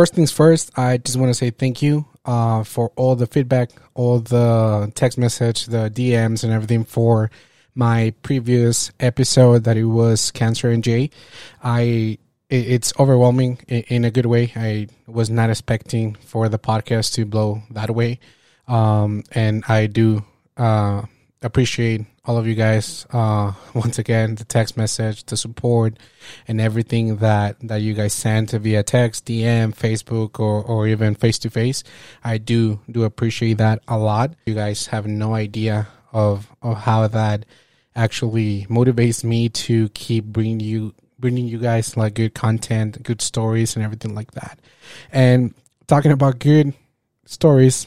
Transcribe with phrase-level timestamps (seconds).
[0.00, 3.68] first things first, I just want to say thank you uh, for all the feedback,
[3.92, 7.30] all the text message, the DMs, and everything for
[7.74, 11.10] my previous episode that it was Cancer and Jay.
[11.62, 12.16] I
[12.48, 14.54] it's overwhelming in a good way.
[14.56, 18.20] I was not expecting for the podcast to blow that way,
[18.68, 20.24] um, and I do
[20.56, 21.02] uh,
[21.42, 25.98] appreciate all of you guys uh, once again the text message the support
[26.46, 31.40] and everything that that you guys sent via text dm facebook or, or even face
[31.40, 31.82] to face
[32.22, 34.34] i do do appreciate that a lot.
[34.46, 37.46] You guys have no idea of of how that
[37.94, 43.76] actually motivates me to keep bringing you bringing you guys like good content good stories
[43.76, 44.58] and everything like that.
[45.12, 45.54] And
[45.86, 46.74] talking about good
[47.26, 47.86] stories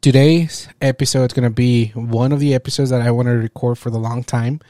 [0.00, 3.78] today's episode is going to be one of the episodes that I want to record
[3.78, 4.60] for the long time.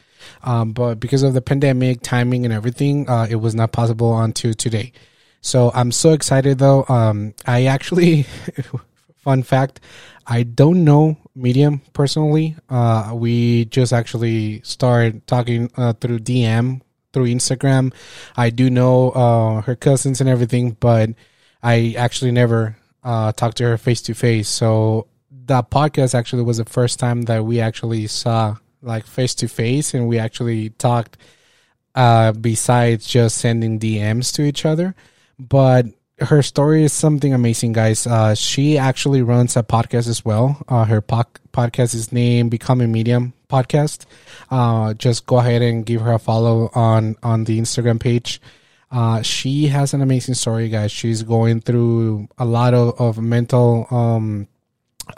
[0.43, 4.55] Um, but because of the pandemic, timing, and everything, uh, it was not possible until
[4.55, 4.93] today.
[5.41, 6.85] So I'm so excited though.
[6.89, 8.27] Um, I actually,
[9.19, 9.81] fun fact,
[10.27, 12.57] I don't know Miriam personally.
[12.69, 16.81] Uh, we just actually started talking uh, through DM,
[17.13, 17.93] through Instagram.
[18.37, 21.11] I do know uh, her cousins and everything, but
[21.63, 24.49] I actually never uh, talked to her face to face.
[24.49, 25.09] So
[25.47, 29.95] that podcast actually was the first time that we actually saw like face to face
[29.95, 31.17] and we actually talked
[31.95, 34.95] uh besides just sending DMs to each other.
[35.39, 35.87] But
[36.19, 38.07] her story is something amazing guys.
[38.07, 40.63] Uh she actually runs a podcast as well.
[40.69, 44.07] Uh her po- podcast is named becoming Miriam podcast.
[44.51, 48.41] Uh just go ahead and give her a follow on on the instagram page.
[48.91, 50.93] Uh, she has an amazing story, guys.
[50.93, 54.49] She's going through a lot of, of mental um,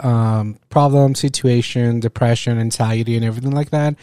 [0.01, 3.95] um, problem, situation, depression, anxiety, and everything like that.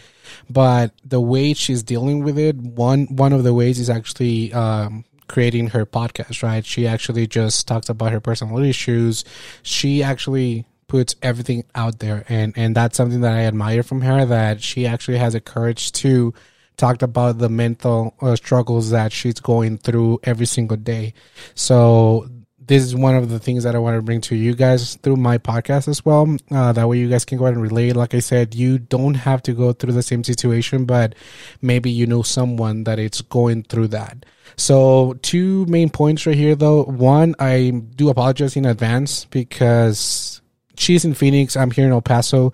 [0.48, 5.04] But the way she's dealing with it, one one of the ways is actually um,
[5.28, 6.42] creating her podcast.
[6.42, 6.64] Right?
[6.64, 9.24] She actually just talks about her personal issues.
[9.62, 14.24] She actually puts everything out there, and and that's something that I admire from her.
[14.24, 16.34] That she actually has the courage to
[16.76, 21.14] talk about the mental uh, struggles that she's going through every single day.
[21.54, 22.28] So
[22.66, 25.16] this is one of the things that I want to bring to you guys through
[25.16, 26.36] my podcast as well.
[26.50, 27.96] Uh, that way you guys can go ahead and relate.
[27.96, 31.14] Like I said, you don't have to go through the same situation, but
[31.60, 34.24] maybe you know someone that it's going through that.
[34.56, 36.84] So two main points right here though.
[36.84, 40.40] One, I do apologize in advance because
[40.76, 41.56] she's in Phoenix.
[41.56, 42.52] I'm here in El Paso.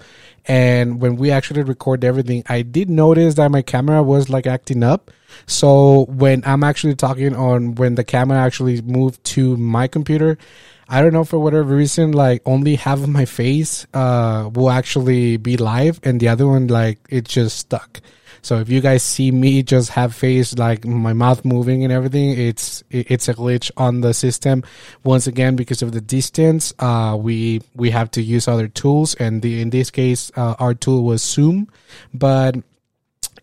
[0.48, 4.82] And when we actually record everything, I did notice that my camera was like acting
[4.82, 5.10] up.
[5.46, 10.38] So when I'm actually talking on when the camera actually moved to my computer,
[10.88, 15.36] I don't know for whatever reason, like only half of my face uh will actually
[15.36, 18.00] be live and the other one like it just stuck.
[18.42, 22.30] So if you guys see me just have face like my mouth moving and everything,
[22.30, 24.62] it's it's a glitch on the system.
[25.04, 29.42] Once again, because of the distance, uh, we we have to use other tools, and
[29.42, 31.68] the, in this case, uh, our tool was Zoom,
[32.12, 32.56] but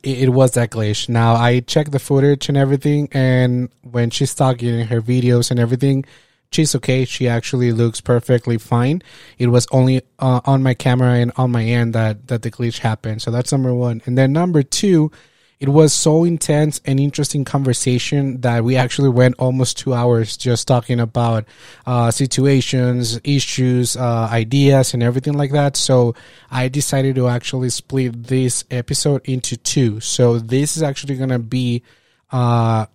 [0.05, 1.09] it, was that glitch.
[1.09, 5.59] Now I checked the footage and everything, and when she's talking in her videos and
[5.59, 6.05] everything,
[6.55, 7.03] she's okay.
[7.05, 9.01] She actually looks perfectly fine.
[9.37, 12.79] It was only uh, on my camera and on my end that that the glitch
[12.79, 13.21] happened.
[13.21, 14.01] So that's number one.
[14.05, 15.11] And then number two,
[15.59, 20.67] it was so intense and interesting conversation that we actually went almost two hours just
[20.67, 21.45] talking about
[21.85, 25.75] uh, situations, issues, uh, ideas, and everything like that.
[25.77, 26.15] So
[26.49, 29.99] I decided to actually split this episode into two.
[29.99, 31.83] So this is actually gonna be
[32.31, 32.87] uh,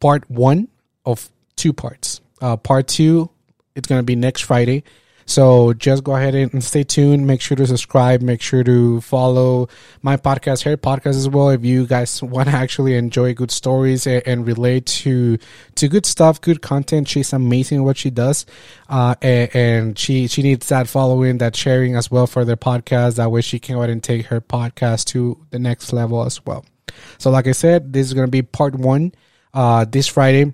[0.00, 0.68] part one
[1.04, 2.20] of two parts.
[2.44, 3.30] Uh, part two,
[3.74, 4.84] it's gonna be next Friday
[5.26, 7.26] so just go ahead and stay tuned.
[7.26, 8.20] Make sure to subscribe.
[8.20, 9.68] Make sure to follow
[10.02, 11.50] my podcast, Hair Podcast as well.
[11.50, 15.38] If you guys want to actually enjoy good stories and, and, relate to
[15.76, 18.44] to good stuff, good content, she's amazing at what she does,
[18.88, 23.16] uh, and, and, she she needs that following, that sharing as well for their podcast.
[23.16, 26.44] That way, she can go ahead and take her podcast to the next level as
[26.44, 26.64] well.
[27.18, 29.12] So, like I said, this is going to be part one
[29.54, 30.52] uh, this Friday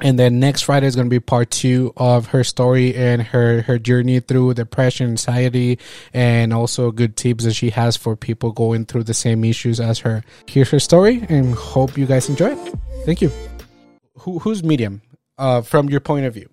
[0.00, 3.62] and then next Friday is going to be part two of her story and her
[3.62, 5.78] her journey through depression, anxiety,
[6.12, 10.00] and also good tips that she has for people going through the same issues as
[10.00, 10.22] her.
[10.46, 12.74] Here's her story, and hope you guys enjoy it.
[13.04, 13.30] Thank you.
[14.18, 15.02] Who, who's Miriam
[15.38, 16.48] uh, from your point of view?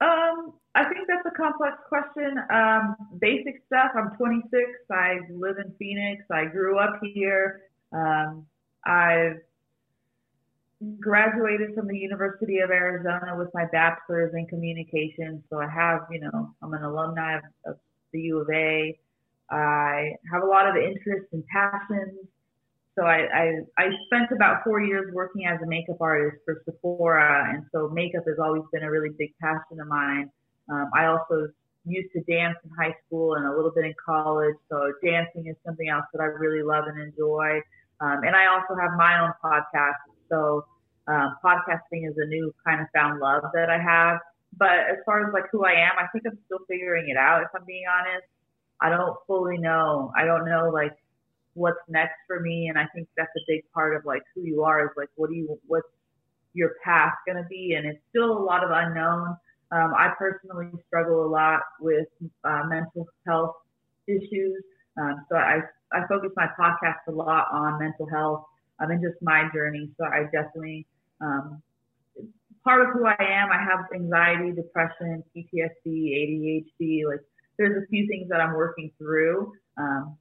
[0.00, 2.38] Um, I think that's a complex question.
[2.52, 3.92] Um, basic stuff.
[3.96, 4.62] I'm 26.
[4.90, 6.24] I live in Phoenix.
[6.30, 7.62] I grew up here.
[7.92, 8.46] Um,
[8.84, 9.40] I've
[11.00, 15.42] graduated from the University of Arizona with my bachelor's in communications.
[15.50, 17.76] So I have, you know, I'm an alumni of, of
[18.12, 18.98] the U of A.
[19.50, 22.26] I have a lot of interests and passions.
[22.94, 23.44] so I, I,
[23.78, 28.24] I spent about four years working as a makeup artist for Sephora, and so makeup
[28.26, 30.30] has always been a really big passion of mine.
[30.68, 31.48] Um, I also
[31.86, 35.56] used to dance in high school and a little bit in college, so dancing is
[35.64, 37.60] something else that I really love and enjoy.
[38.00, 39.94] Um, and I also have my own podcast,
[40.28, 40.66] so
[41.08, 44.18] um, podcasting is a new kind of found love that I have.
[44.56, 47.42] But as far as like who I am, I think I'm still figuring it out.
[47.42, 48.26] If I'm being honest,
[48.80, 50.12] I don't fully know.
[50.16, 50.96] I don't know like
[51.54, 54.62] what's next for me, and I think that's a big part of like who you
[54.62, 55.88] are is like what do you what's
[56.54, 59.36] your path going to be, and it's still a lot of unknown.
[59.70, 62.08] Um, I personally struggle a lot with
[62.44, 63.56] uh, mental health
[64.06, 64.62] issues,
[65.00, 65.60] um, so I
[65.92, 68.44] I focus my podcast a lot on mental health
[68.80, 69.90] um, and just my journey.
[69.98, 70.86] So I definitely
[71.20, 71.62] um,
[72.64, 73.50] part of who I am.
[73.50, 77.02] I have anxiety, depression, PTSD, ADHD.
[77.06, 77.20] Like
[77.58, 79.52] there's a few things that I'm working through.
[79.76, 80.16] Um,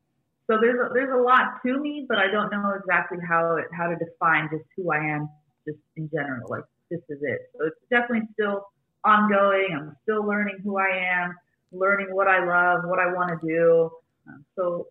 [0.48, 3.66] so there's a, there's a lot to me, but I don't know exactly how it,
[3.74, 5.30] how to define just who I am,
[5.66, 6.50] just in general.
[6.50, 7.52] Like this is it.
[7.58, 8.68] So it's definitely still
[9.06, 9.70] ongoing.
[9.74, 11.36] I'm still learning who I am,
[11.72, 13.92] learning what I love, what I want to do.
[14.28, 14.88] Um, so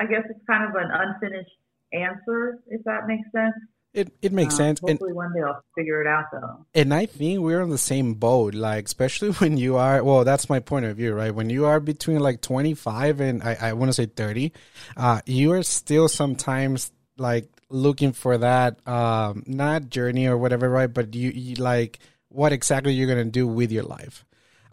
[0.00, 1.58] I guess it's kind of an unfinished
[1.94, 3.54] answer, if that makes sense.
[3.94, 4.80] It it makes um, sense.
[4.80, 6.66] Hopefully and, one day I'll figure it out though.
[6.74, 8.54] And I think we're on the same boat.
[8.54, 11.32] Like especially when you are well, that's my point of view, right?
[11.32, 14.52] When you are between like twenty five and I, I wanna say thirty,
[14.96, 20.92] uh, you are still sometimes like looking for that um not journey or whatever, right?
[20.92, 24.24] But you, you like what exactly you're gonna do with your life.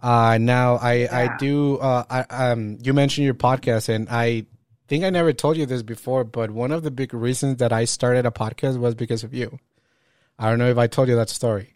[0.02, 1.16] Uh now I yeah.
[1.16, 4.48] I do uh I um you mentioned your podcast and I
[4.92, 7.86] think I never told you this before, but one of the big reasons that I
[7.86, 9.58] started a podcast was because of you.
[10.38, 11.76] I don't know if I told you that story.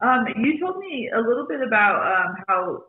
[0.00, 2.84] Um, you told me a little bit about um, how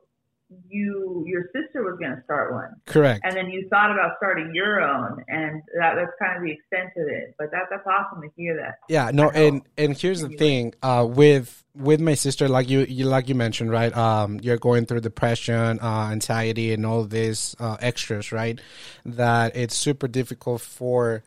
[0.68, 2.76] you your sister was going to start one.
[2.86, 3.22] Correct.
[3.24, 6.92] And then you thought about starting your own, and that, that's kind of the extent
[6.98, 7.36] of it.
[7.38, 8.80] But that that's awesome to hear that.
[8.90, 9.12] Yeah.
[9.14, 9.30] No.
[9.30, 10.74] And and here's the thing.
[10.82, 13.96] Uh, with with my sister, like you, you like you mentioned, right?
[13.96, 18.60] Um, you're going through depression, uh, anxiety, and all these uh, extras, right?
[19.06, 21.24] That it's super difficult for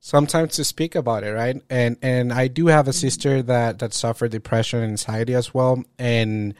[0.00, 2.96] sometimes to speak about it right and and i do have a mm-hmm.
[2.96, 6.54] sister that that suffered depression and anxiety as well and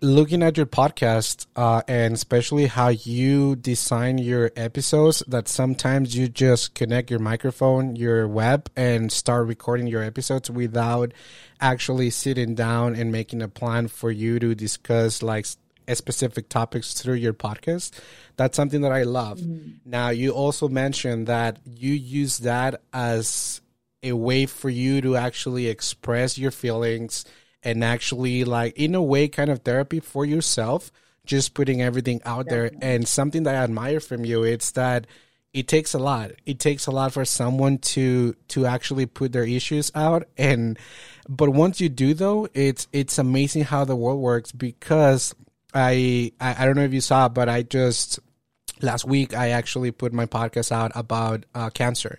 [0.00, 6.28] looking at your podcast uh, and especially how you design your episodes that sometimes you
[6.28, 11.12] just connect your microphone your web and start recording your episodes without
[11.60, 15.46] actually sitting down and making a plan for you to discuss like
[15.92, 17.98] specific topics through your podcast
[18.36, 19.72] that's something that i love mm-hmm.
[19.84, 23.60] now you also mentioned that you use that as
[24.02, 27.24] a way for you to actually express your feelings
[27.62, 30.90] and actually like in a way kind of therapy for yourself
[31.24, 32.78] just putting everything out Definitely.
[32.80, 35.06] there and something that i admire from you it's that
[35.52, 36.30] it takes a lot.
[36.46, 40.28] It takes a lot for someone to to actually put their issues out.
[40.38, 40.78] And
[41.30, 45.34] but once you do though it's it's amazing how the world works because
[45.72, 48.18] i i, I don't know if you saw but i just
[48.82, 52.18] last week i actually put my podcast out about uh, cancer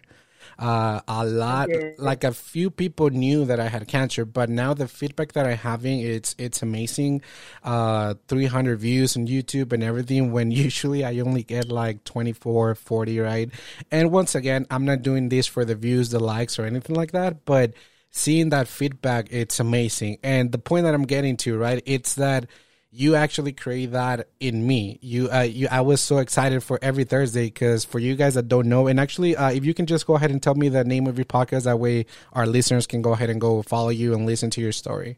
[0.62, 4.88] uh, a lot, like a few people knew that I had cancer, but now the
[4.88, 7.24] feedback that I'm having, it's it's amazing.
[7.63, 10.32] Uh, 300 views on YouTube and everything.
[10.32, 13.50] When usually I only get like 24, 40, right?
[13.89, 17.13] And once again, I'm not doing this for the views, the likes, or anything like
[17.13, 17.74] that, but
[18.12, 20.20] seeing that feedback, it's amazing.
[20.22, 21.82] And the point that I'm getting to, right?
[21.88, 22.46] It's that
[22.91, 25.00] you actually create that in me.
[25.01, 28.50] You, uh, you, I was so excited for every Thursday because for you guys that
[28.50, 30.83] don't know, and actually, uh, if you can just go ahead and tell me the
[30.83, 34.13] name of your podcast, that way our listeners can go ahead and go follow you
[34.13, 35.17] and listen to your story.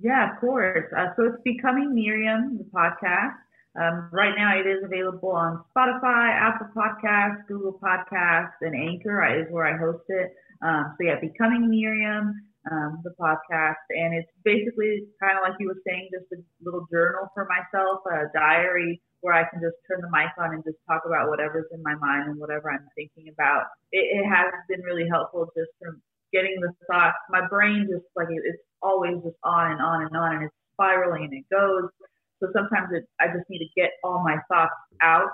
[0.00, 0.92] Yeah, of course.
[0.96, 3.34] Uh, so it's Becoming Miriam, the podcast.
[3.74, 9.50] Um, right now, it is available on Spotify, Apple Podcasts, Google Podcasts, and Anchor is
[9.50, 10.34] where I host it.
[10.62, 13.82] Um, so yeah, Becoming Miriam um, the podcast.
[13.90, 18.02] And it's basically kind of like you were saying, just a little journal for myself,
[18.10, 21.66] a diary where I can just turn the mic on and just talk about whatever's
[21.72, 23.66] in my mind and whatever I'm thinking about.
[23.90, 27.16] It, it has been really helpful just from getting the thoughts.
[27.30, 30.54] My brain just like it, it's always just on and on and on, and it's
[30.74, 31.90] spiraling and it goes.
[32.42, 35.30] So sometimes it, I just need to get all my thoughts out,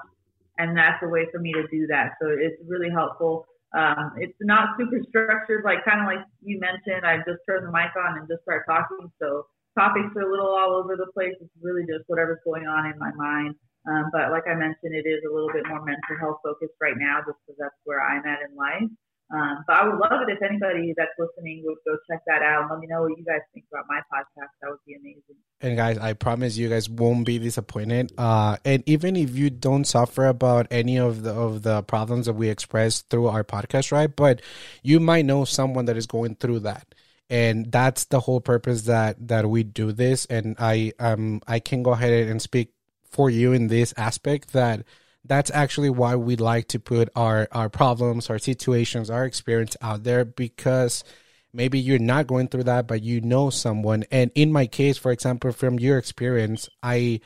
[0.59, 2.13] and that's a way for me to do that.
[2.21, 3.47] So it's really helpful.
[3.73, 7.05] Um, it's not super structured, like kind of like you mentioned.
[7.05, 9.09] I just turn the mic on and just start talking.
[9.21, 9.47] So
[9.79, 11.33] topics are a little all over the place.
[11.41, 13.57] It's really just whatever's going on in my mind.
[13.89, 16.95] Um, but like I mentioned, it is a little bit more mental health focused right
[16.97, 18.87] now, just because that's where I'm at in life.
[19.33, 22.71] Um, but I would love it if anybody that's listening would go check that out
[22.71, 24.49] let me know what you guys think about my podcast.
[24.61, 25.37] That would be amazing.
[25.63, 28.13] And guys, I promise you guys won't be disappointed.
[28.19, 32.35] Uh, and even if you don't suffer about any of the of the problems that
[32.35, 34.15] we express through our podcast, right?
[34.15, 34.43] But
[34.83, 36.95] you might know someone that is going through that.
[37.31, 40.27] And that's the whole purpose that that we do this.
[40.27, 42.75] And I um I can go ahead and speak
[43.11, 44.85] for you in this aspect that
[45.25, 50.03] that's actually why we like to put our our problems, our situations, our experience out
[50.05, 51.05] there because
[51.53, 54.05] maybe you're not going through that but you know someone.
[54.11, 57.21] And in my case for example from your experience i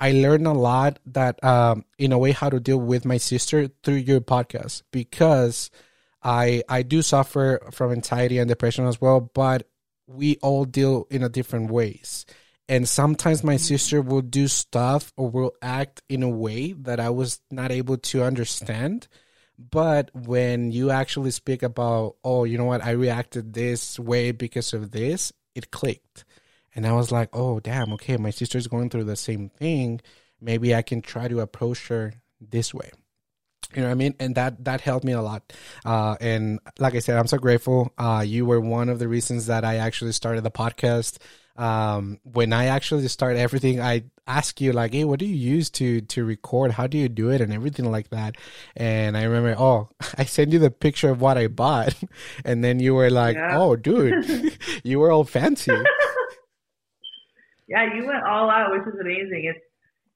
[0.00, 3.68] i learned a lot that um in a way how to deal with my sister
[3.82, 5.70] through your podcast because
[6.22, 9.68] i i do suffer from anxiety and depression as well but
[10.06, 12.26] we all deal in a different ways
[12.70, 17.10] and sometimes my sister will do stuff or will act in a way that I
[17.10, 19.08] was not able to understand.
[19.58, 24.72] But when you actually speak about, oh, you know what, I reacted this way because
[24.72, 26.24] of this, it clicked.
[26.72, 30.00] And I was like, oh, damn, okay, my sister's going through the same thing.
[30.40, 32.92] Maybe I can try to approach her this way.
[33.74, 34.14] You know what I mean?
[34.20, 35.52] And that that helped me a lot.
[35.84, 37.92] Uh, and like I said, I'm so grateful.
[37.98, 41.18] Uh, you were one of the reasons that I actually started the podcast
[41.60, 45.68] um, when I actually start everything, I ask you like, "Hey, what do you use
[45.70, 46.72] to to record?
[46.72, 48.36] How do you do it, and everything like that?"
[48.74, 51.94] And I remember, oh, I sent you the picture of what I bought,
[52.46, 53.58] and then you were like, yeah.
[53.58, 55.76] "Oh, dude, you were all fancy."
[57.68, 59.52] yeah, you went all out, which is amazing.
[59.54, 59.64] It's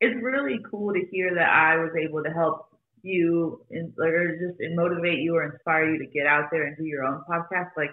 [0.00, 2.68] it's really cool to hear that I was able to help
[3.02, 3.60] you,
[3.98, 7.04] like, or just motivate you or inspire you to get out there and do your
[7.04, 7.76] own podcast.
[7.76, 7.92] Like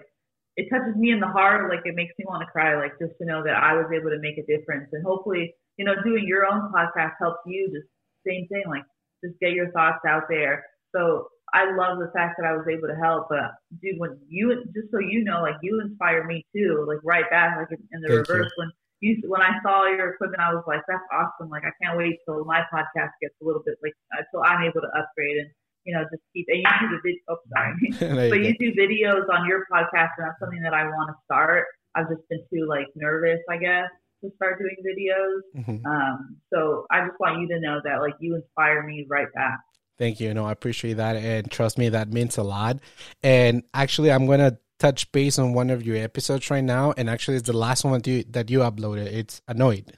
[0.56, 1.70] it touches me in the heart.
[1.70, 2.76] Like it makes me want to cry.
[2.76, 5.84] Like just to know that I was able to make a difference, and hopefully, you
[5.84, 7.70] know, doing your own podcast helps you.
[7.72, 7.88] Just
[8.26, 8.64] same thing.
[8.68, 8.84] Like
[9.24, 10.64] just get your thoughts out there.
[10.94, 13.28] So I love the fact that I was able to help.
[13.28, 16.84] But dude, when you just so you know, like you inspire me too.
[16.86, 18.62] Like right back, like in the Thank reverse you.
[18.62, 18.70] when.
[19.02, 21.50] You, when I saw your equipment, I was like, "That's awesome!
[21.50, 24.78] Like, I can't wait till my podcast gets a little bit like until I'm able
[24.80, 25.50] to upgrade and
[25.84, 28.30] you know, just keep, and you do the video, oh, sorry.
[28.30, 31.66] but you, do videos on your podcast, and that's something that I want to start.
[31.94, 33.88] I've just been too, like, nervous, I guess,
[34.22, 35.60] to start doing videos.
[35.60, 35.86] Mm-hmm.
[35.86, 39.58] Um, so I just want you to know that, like, you inspire me right back.
[39.98, 40.32] Thank you.
[40.34, 41.16] No, I appreciate that.
[41.16, 42.78] And trust me, that means a lot.
[43.22, 46.94] And actually, I'm going to touch base on one of your episodes right now.
[46.96, 49.06] And actually, it's the last one that you, that you uploaded.
[49.06, 49.92] It's Annoyed.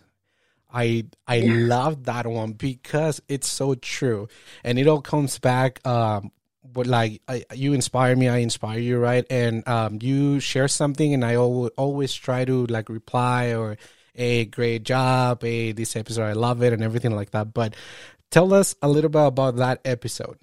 [0.74, 1.54] I I yeah.
[1.54, 4.28] love that one because it's so true,
[4.64, 5.86] and it all comes back.
[5.86, 6.32] Um,
[6.64, 9.24] but like I, you inspire me, I inspire you, right?
[9.30, 13.76] And um, you share something, and I al- always try to like reply or
[14.16, 17.54] a great job, a this episode I love it, and everything like that.
[17.54, 17.74] But
[18.30, 20.38] tell us a little bit about that episode.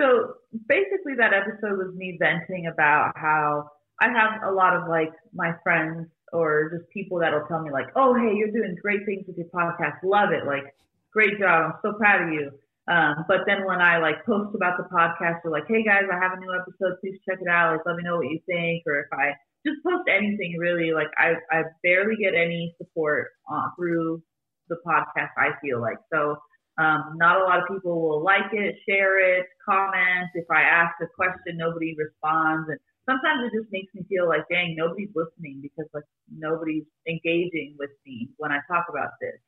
[0.00, 0.34] So
[0.66, 3.70] basically, that episode was me venting about how
[4.00, 7.88] I have a lot of like my friends or just people that'll tell me like,
[7.96, 9.98] oh, hey, you're doing great things with your podcast.
[10.02, 10.46] Love it.
[10.46, 10.74] Like,
[11.12, 11.72] great job.
[11.72, 12.50] I'm so proud of you.
[12.90, 16.18] Um, but then when I like post about the podcast or like, hey guys, I
[16.18, 17.72] have a new episode, please check it out.
[17.72, 18.82] Like, let me know what you think.
[18.86, 19.32] Or if I
[19.66, 24.22] just post anything really, like I, I barely get any support uh, through
[24.68, 25.98] the podcast, I feel like.
[26.12, 26.36] So,
[26.78, 30.30] um, not a lot of people will like it, share it, comment.
[30.34, 32.70] If I ask a question, nobody responds.
[32.70, 37.76] And sometimes it just makes me feel like, dang, nobody's listening because like nobody's engaging
[37.78, 39.38] with me when I talk about this.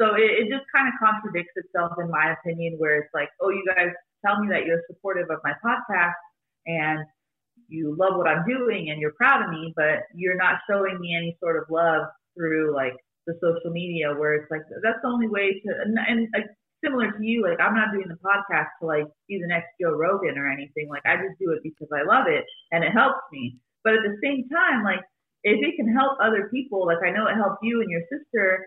[0.00, 3.50] So it, it just kind of contradicts itself in my opinion, where it's like, oh,
[3.50, 3.90] you guys
[4.24, 6.20] tell me that you're supportive of my podcast
[6.66, 7.00] and
[7.68, 11.16] you love what I'm doing and you're proud of me, but you're not showing me
[11.16, 12.94] any sort of love through like
[13.26, 16.46] the social media where it's like that's the only way to and, and like
[16.86, 19.98] similar to you, like I'm not doing the podcast to like be the next Joe
[19.98, 20.86] Rogan or anything.
[20.86, 23.58] Like I just do it because I love it and it helps me.
[23.82, 25.02] But at the same time, like
[25.42, 28.62] if it can help other people, like I know it helped you and your sister,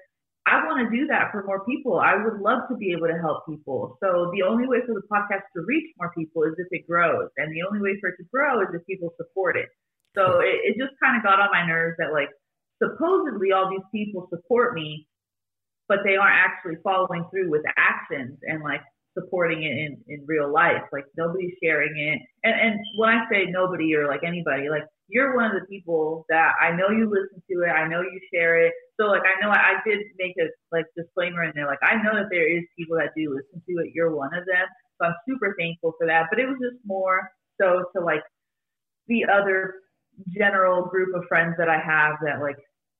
[0.48, 2.00] I want to do that for more people.
[2.00, 3.98] I would love to be able to help people.
[4.02, 7.30] So the only way for the podcast to reach more people is if it grows.
[7.38, 9.70] And the only way for it to grow is if people support it.
[10.18, 12.34] So it, it just kind of got on my nerves that like
[12.82, 15.06] supposedly all these people support me,
[15.90, 18.82] but they aren't actually following through with actions and like
[19.18, 20.84] supporting it in, in real life.
[20.94, 22.22] Like nobody's sharing it.
[22.44, 26.26] And, and when I say nobody or like anybody, like you're one of the people
[26.30, 27.74] that I know you listen to it.
[27.74, 28.72] I know you share it.
[29.02, 31.66] So like I know I, I did make a like disclaimer in there.
[31.66, 33.92] Like I know that there is people that do listen to it.
[33.94, 34.68] You're one of them.
[35.02, 36.28] So I'm super thankful for that.
[36.30, 38.22] But it was just more so to like
[39.08, 39.74] the other
[40.38, 42.58] general group of friends that I have that like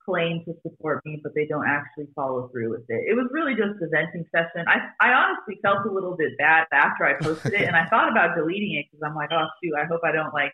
[0.10, 3.06] claim to support me, but they don't actually follow through with it.
[3.06, 4.66] It was really just a venting session.
[4.66, 8.12] I, I honestly felt a little bit bad after I posted it, and I thought
[8.12, 10.54] about deleting it because I'm like, oh shoot, I hope I don't like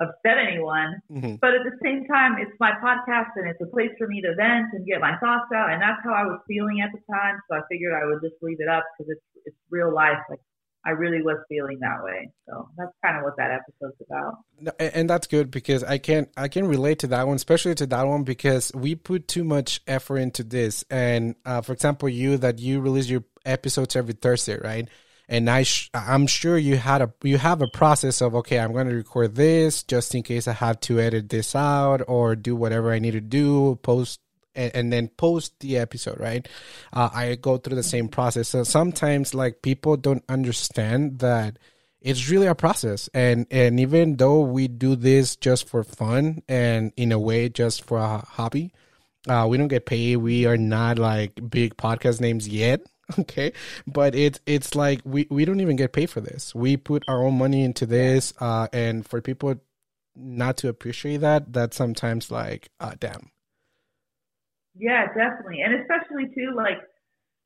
[0.00, 1.00] upset anyone.
[1.10, 1.36] Mm-hmm.
[1.40, 4.34] But at the same time, it's my podcast and it's a place for me to
[4.34, 7.38] vent and get my thoughts out, and that's how I was feeling at the time.
[7.48, 10.18] So I figured I would just leave it up because it's it's real life.
[10.28, 10.42] Like
[10.86, 12.30] I really was feeling that way.
[12.48, 14.78] So that's kind of what that episode's about.
[14.78, 18.06] And that's good because I can I can relate to that one, especially to that
[18.06, 20.84] one because we put too much effort into this.
[20.88, 24.88] And uh, for example, you that you release your episodes every Thursday, right?
[25.28, 28.88] And I I'm sure you had a you have a process of okay, I'm going
[28.88, 32.92] to record this just in case I have to edit this out or do whatever
[32.92, 34.20] I need to do, post
[34.56, 36.48] and, and then post the episode, right?
[36.92, 38.48] Uh, I go through the same process.
[38.48, 41.58] So sometimes, like people don't understand that
[42.00, 46.92] it's really a process, and and even though we do this just for fun and
[46.96, 48.72] in a way just for a hobby,
[49.28, 50.16] uh, we don't get paid.
[50.16, 52.82] We are not like big podcast names yet
[53.18, 53.52] okay
[53.86, 57.22] but it's it's like we we don't even get paid for this we put our
[57.22, 59.54] own money into this uh and for people
[60.16, 63.30] not to appreciate that that's sometimes like uh damn
[64.78, 65.62] yeah, definitely.
[65.62, 66.78] And especially too, like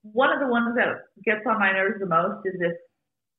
[0.03, 0.89] one of the ones that
[1.25, 2.73] gets on my nerves the most is if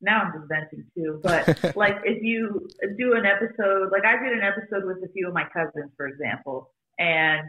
[0.02, 2.68] now I'm just venting too, but like if you
[2.98, 6.08] do an episode, like I did an episode with a few of my cousins, for
[6.08, 7.42] example, and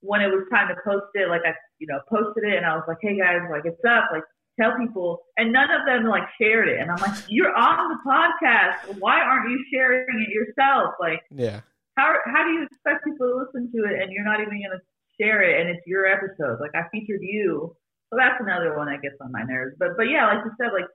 [0.00, 2.74] when it was time to post it, like I, you know, posted it and I
[2.76, 4.22] was like, hey guys, like it's up, like
[4.60, 7.98] tell people, and none of them like shared it, and I'm like, you're on the
[8.06, 10.94] podcast, why aren't you sharing it yourself?
[11.00, 11.60] Like, yeah,
[11.96, 14.82] how how do you expect people to listen to it and you're not even gonna
[15.20, 16.60] share it and it's your episode.
[16.60, 17.76] Like I featured you.
[18.10, 19.76] So that's another one that gets on my nerves.
[19.78, 20.88] But but yeah, like you said, like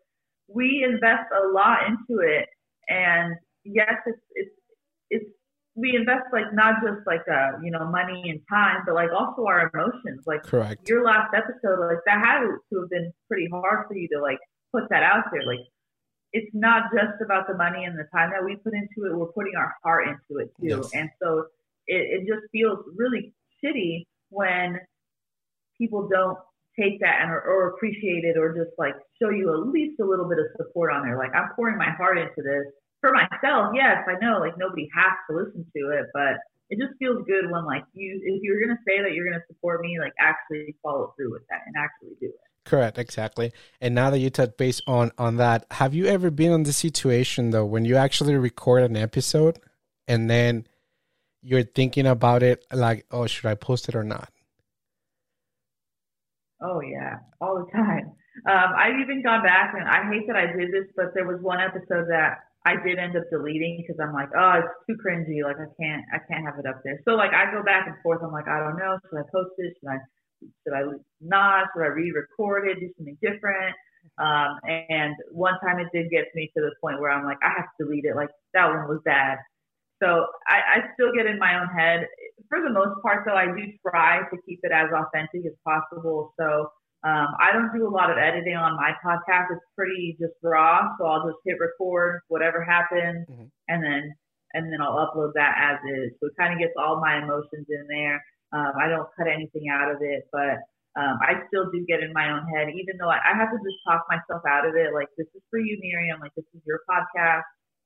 [0.48, 2.48] we invest a lot into it
[2.90, 4.56] and yes it's it's
[5.10, 5.26] it's
[5.76, 9.46] we invest like not just like uh you know money and time but like also
[9.46, 13.88] our emotions like correct your last episode like that had to have been pretty hard
[13.88, 14.40] for you to like
[14.74, 15.64] put that out there like
[16.34, 19.32] it's not just about the money and the time that we put into it we're
[19.34, 20.90] putting our heart into it too yes.
[20.94, 21.46] and so
[21.88, 23.34] it, it just feels really
[23.64, 24.80] shitty when
[25.78, 26.38] people don't
[26.80, 30.06] take that and or, or appreciate it or just like show you at least a
[30.06, 31.18] little bit of support on there.
[31.18, 33.72] Like I'm pouring my heart into this for myself.
[33.74, 37.50] Yes, I know like nobody has to listen to it, but it just feels good
[37.50, 41.14] when like you if you're gonna say that you're gonna support me, like actually follow
[41.18, 42.36] through with that and actually do it.
[42.66, 43.52] Correct, exactly.
[43.82, 46.74] And now that you touch base on on that, have you ever been in the
[46.74, 49.60] situation though when you actually record an episode
[50.08, 50.68] and then
[51.42, 54.32] you're thinking about it like, oh, should I post it or not?
[56.62, 58.12] Oh yeah, all the time.
[58.48, 61.42] Um, I've even gone back and I hate that I did this, but there was
[61.42, 65.44] one episode that I did end up deleting because I'm like, oh, it's too cringy.
[65.44, 67.00] Like I can't, I can't have it up there.
[67.06, 68.22] So like I go back and forth.
[68.24, 69.00] I'm like, I don't know.
[69.10, 69.76] Should I post it?
[69.80, 69.98] Should I,
[70.64, 70.84] should I
[71.22, 71.68] not?
[71.74, 72.80] Should I re-record it?
[72.80, 73.76] Do something different?
[74.18, 77.52] Um, and one time it did get me to the point where I'm like, I
[77.56, 78.16] have to delete it.
[78.16, 79.38] Like that one was bad.
[80.02, 82.08] So I, I still get in my own head.
[82.48, 86.34] For the most part, though, I do try to keep it as authentic as possible.
[86.40, 86.72] So
[87.04, 89.52] um, I don't do a lot of editing on my podcast.
[89.52, 90.96] It's pretty just raw.
[91.00, 93.48] So I'll just hit record, whatever happens, mm-hmm.
[93.68, 94.14] and then
[94.54, 96.12] and then I'll upload that as is.
[96.20, 98.18] So it kind of gets all my emotions in there.
[98.52, 100.58] Um, I don't cut anything out of it, but
[100.98, 103.60] um, I still do get in my own head, even though I, I have to
[103.62, 104.92] just talk myself out of it.
[104.92, 106.20] Like this is for you, Miriam.
[106.20, 107.46] Like this is your podcast.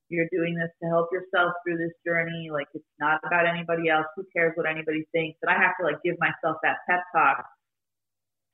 [0.10, 2.50] You're doing this to help yourself through this journey.
[2.52, 4.06] Like it's not about anybody else.
[4.16, 5.40] Who cares what anybody thinks?
[5.42, 7.46] And I have to like give myself that pep talk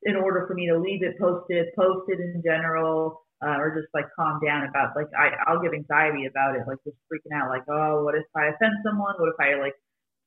[0.02, 4.04] in order for me to leave it posted, posted in general, uh, or just like
[4.16, 7.64] calm down about like I, I'll get anxiety about it, like just freaking out, like
[7.68, 9.14] oh, what if I offend someone?
[9.18, 9.74] What if I like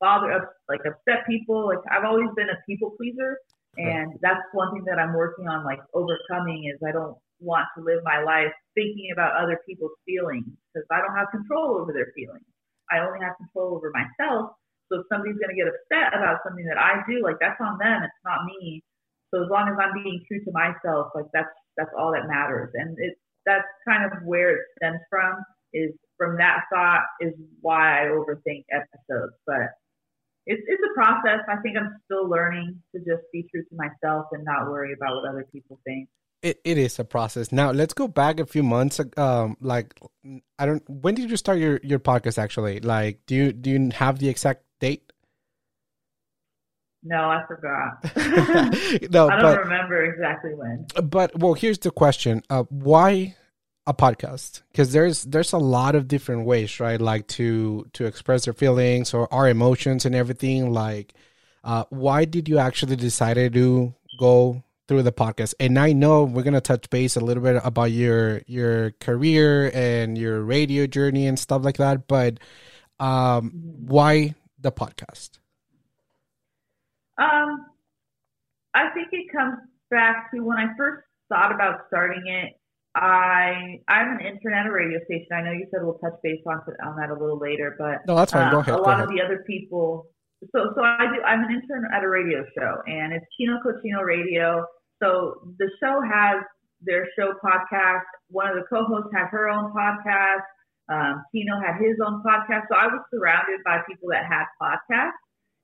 [0.01, 1.67] bother up like upset people?
[1.67, 3.37] Like I've always been a people pleaser,
[3.77, 7.83] and that's one thing that I'm working on like overcoming is I don't want to
[7.83, 12.15] live my life thinking about other people's feelings because I don't have control over their
[12.15, 12.47] feelings.
[12.89, 14.55] I only have control over myself.
[14.87, 17.77] So if somebody's going to get upset about something that I do, like that's on
[17.79, 18.03] them.
[18.03, 18.83] It's not me.
[19.33, 22.69] So as long as I'm being true to myself, like that's that's all that matters.
[22.73, 25.41] And it's that's kind of where it stems from.
[25.73, 29.33] Is from that thought is why I overthink episodes.
[29.47, 29.73] But
[30.45, 31.41] it's it's a process.
[31.49, 35.15] I think I'm still learning to just be true to myself and not worry about
[35.17, 36.09] what other people think
[36.43, 37.51] it, it is a process.
[37.51, 38.99] Now let's go back a few months.
[39.17, 39.99] Um, like
[40.59, 40.87] I don't.
[40.87, 42.37] When did you start your your podcast?
[42.37, 45.11] Actually, like, do you do you have the exact date?
[47.01, 48.03] No, I forgot.
[49.11, 50.85] no, I don't but, remember exactly when.
[51.01, 53.35] But well, here's the question: uh, Why
[53.87, 54.61] a podcast?
[54.71, 56.99] Because there's there's a lot of different ways, right?
[56.99, 60.71] Like to to express their feelings or our emotions and everything.
[60.73, 61.13] Like
[61.63, 65.53] Uh, why did you actually decide to go through the podcast?
[65.59, 70.17] And I know we're gonna touch base a little bit about your your career and
[70.17, 72.07] your radio journey and stuff like that.
[72.07, 72.39] But
[72.99, 75.39] um, why the podcast?
[77.17, 77.67] Um,
[78.73, 79.57] I think it comes
[79.91, 82.53] back to when I first thought about starting it.
[82.95, 85.27] I I'm an intern at a radio station.
[85.33, 88.15] I know you said we'll touch base on on that a little later, but no,
[88.15, 88.51] that's fine.
[88.51, 88.75] Go um, ahead.
[88.75, 89.05] A go lot ahead.
[89.05, 90.07] of the other people.
[90.51, 91.21] So so I do.
[91.23, 94.65] I'm an intern at a radio show, and it's Tino Cochino Radio.
[95.01, 96.43] So the show has
[96.81, 98.03] their show podcast.
[98.29, 100.43] One of the co-hosts had her own podcast.
[100.91, 102.67] Um, Tino had his own podcast.
[102.69, 105.19] So I was surrounded by people that had podcasts.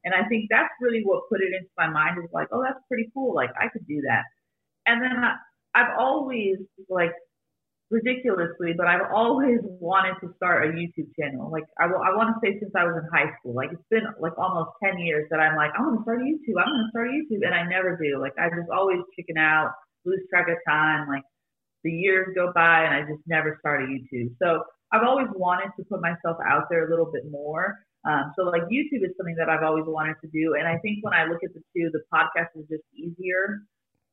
[0.05, 2.79] And I think that's really what put it into my mind is like, oh, that's
[2.87, 3.35] pretty cool.
[3.35, 4.23] Like I could do that.
[4.87, 5.35] And then I,
[5.75, 7.11] I've always like
[7.89, 11.49] ridiculously, but I've always wanted to start a YouTube channel.
[11.49, 14.05] Like I, I want to say since I was in high school, like it's been
[14.21, 16.57] like almost 10 years that I'm like, I want to start a YouTube.
[16.61, 17.41] I'm going to start a YouTube.
[17.45, 18.21] And I never do.
[18.21, 19.73] Like I just always chicken out,
[20.05, 21.09] lose track of time.
[21.09, 21.25] Like
[21.83, 24.37] the years go by and I just never start a YouTube.
[24.37, 24.61] So
[24.93, 27.77] I've always wanted to put myself out there a little bit more.
[28.05, 30.55] Um, so like YouTube is something that I've always wanted to do.
[30.57, 33.65] And I think when I look at the two, the podcast is just easier.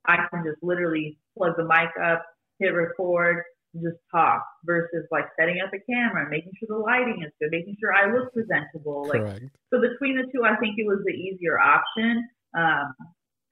[0.06, 2.24] I can just literally plug the mic up,
[2.58, 3.42] hit record,
[3.74, 7.50] just talk versus like setting up a camera and making sure the lighting is good,
[7.50, 9.06] making sure I look presentable.
[9.08, 9.44] Like, Correct.
[9.72, 12.28] so between the two, I think it was the easier option.
[12.56, 12.94] Um,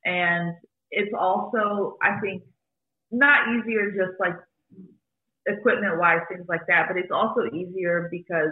[0.05, 0.55] and
[0.91, 2.43] it's also, I think,
[3.11, 4.35] not easier just like
[5.47, 8.51] equipment wise, things like that, but it's also easier because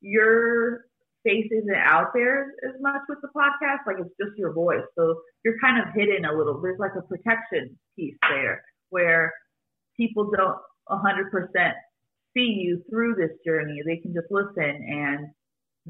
[0.00, 0.84] your
[1.24, 3.86] face isn't out there as much with the podcast.
[3.86, 4.84] Like it's just your voice.
[4.96, 6.60] So you're kind of hidden a little.
[6.60, 9.32] There's like a protection piece there where
[9.96, 10.56] people don't
[10.90, 11.72] 100%
[12.36, 13.80] see you through this journey.
[13.84, 15.28] They can just listen and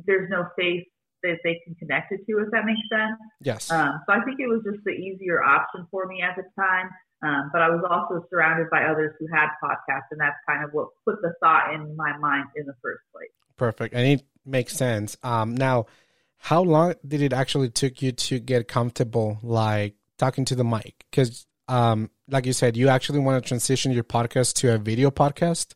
[0.07, 0.87] there's no face
[1.23, 3.19] that they can connect it to, if that makes sense.
[3.43, 3.71] Yes.
[3.71, 6.89] Um, so I think it was just the easier option for me at the time.
[7.23, 10.71] Um, but I was also surrounded by others who had podcasts, and that's kind of
[10.73, 13.29] what put the thought in my mind in the first place.
[13.59, 13.95] Perfect.
[13.95, 15.19] And it makes sense.
[15.23, 15.87] Um, now,
[16.39, 21.05] how long did it actually took you to get comfortable, like talking to the mic?
[21.11, 25.11] Because, um, like you said, you actually want to transition your podcast to a video
[25.11, 25.75] podcast,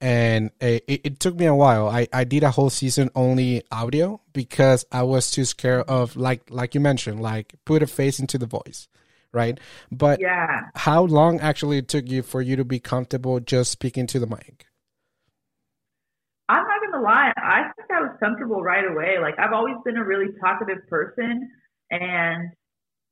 [0.00, 1.88] and it, it took me a while.
[1.88, 6.50] I, I did a whole season only audio because I was too scared of like
[6.50, 8.88] like you mentioned, like put a face into the voice,
[9.32, 9.60] right?
[9.92, 10.62] But Yeah.
[10.74, 14.26] how long actually it took you for you to be comfortable just speaking to the
[14.26, 14.66] mic?
[16.48, 19.18] I'm not gonna lie, I think I was comfortable right away.
[19.20, 21.50] Like I've always been a really talkative person
[21.90, 22.50] and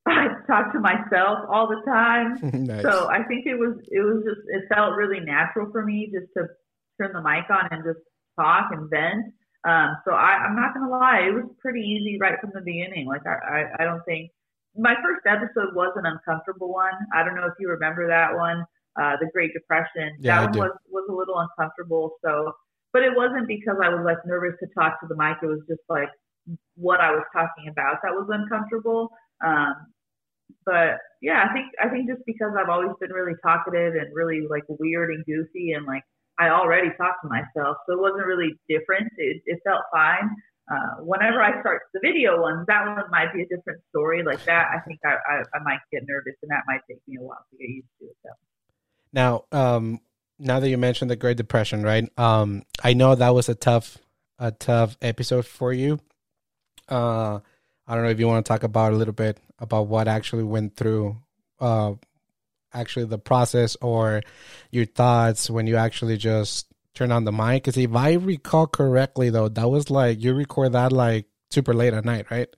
[0.06, 2.38] I talk to myself all the time.
[2.66, 2.82] nice.
[2.82, 6.32] So I think it was it was just it felt really natural for me just
[6.36, 6.48] to
[7.00, 8.00] turn the mic on and just
[8.38, 9.32] talk and vent.
[9.64, 13.06] Um, so I, I'm not gonna lie, it was pretty easy right from the beginning.
[13.06, 14.30] Like I, I, I don't think
[14.76, 16.94] my first episode was an uncomfortable one.
[17.14, 18.64] I don't know if you remember that one,
[19.00, 20.16] uh, the Great Depression.
[20.18, 20.58] Yeah, I that one do.
[20.60, 22.16] was was a little uncomfortable.
[22.24, 22.52] So,
[22.92, 25.38] but it wasn't because I was like nervous to talk to the mic.
[25.42, 26.08] It was just like
[26.74, 29.10] what I was talking about that was uncomfortable.
[29.44, 29.74] Um,
[30.64, 34.46] but yeah, I think I think just because I've always been really talkative and really
[34.48, 36.04] like weird and goofy and like
[36.38, 39.08] I already talked to myself, so it wasn't really different.
[39.18, 40.30] It, it felt fine.
[40.70, 44.22] Uh, whenever I start the video ones, that one might be a different story.
[44.22, 47.16] Like that, I think I, I, I might get nervous, and that might take me
[47.20, 48.16] a while to get used to it.
[48.24, 48.30] So.
[49.12, 50.00] Now, um,
[50.38, 52.08] now that you mentioned the Great Depression, right?
[52.16, 53.98] Um, I know that was a tough,
[54.38, 56.00] a tough episode for you.
[56.88, 57.40] Uh,
[57.92, 60.44] I don't know if you want to talk about a little bit about what actually
[60.44, 61.18] went through,
[61.60, 61.92] uh,
[62.72, 64.22] actually the process or
[64.70, 67.64] your thoughts when you actually just turn on the mic.
[67.64, 71.92] Because if I recall correctly, though, that was like you record that like super late
[71.92, 72.48] at night, right?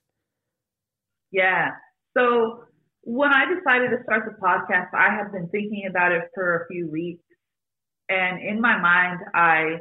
[1.32, 1.70] Yeah.
[2.16, 2.66] So
[3.02, 6.66] when I decided to start the podcast, I had been thinking about it for a
[6.68, 7.24] few weeks.
[8.08, 9.78] And in my mind, I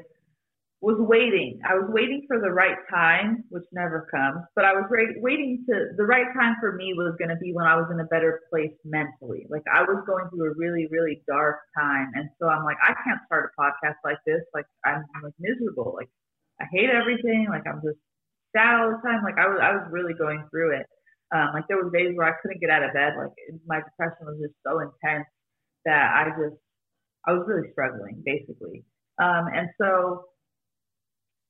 [0.83, 1.63] was waiting.
[1.63, 5.95] I was waiting for the right time, which never comes, but I was waiting to
[5.95, 8.43] the right time for me was going to be when I was in a better
[8.51, 9.47] place mentally.
[9.47, 12.11] Like I was going through a really, really dark time.
[12.19, 14.43] And so I'm like, I can't start a podcast like this.
[14.53, 15.95] Like I'm like miserable.
[15.95, 16.11] Like
[16.59, 17.47] I hate everything.
[17.47, 18.03] Like I'm just
[18.51, 19.23] sad all the time.
[19.23, 20.85] Like I was, I was really going through it.
[21.31, 23.15] Um, like there was days where I couldn't get out of bed.
[23.15, 23.31] Like
[23.63, 25.31] my depression was just so intense
[25.87, 26.59] that I just,
[27.23, 28.83] I was really struggling basically.
[29.15, 30.27] Um, and so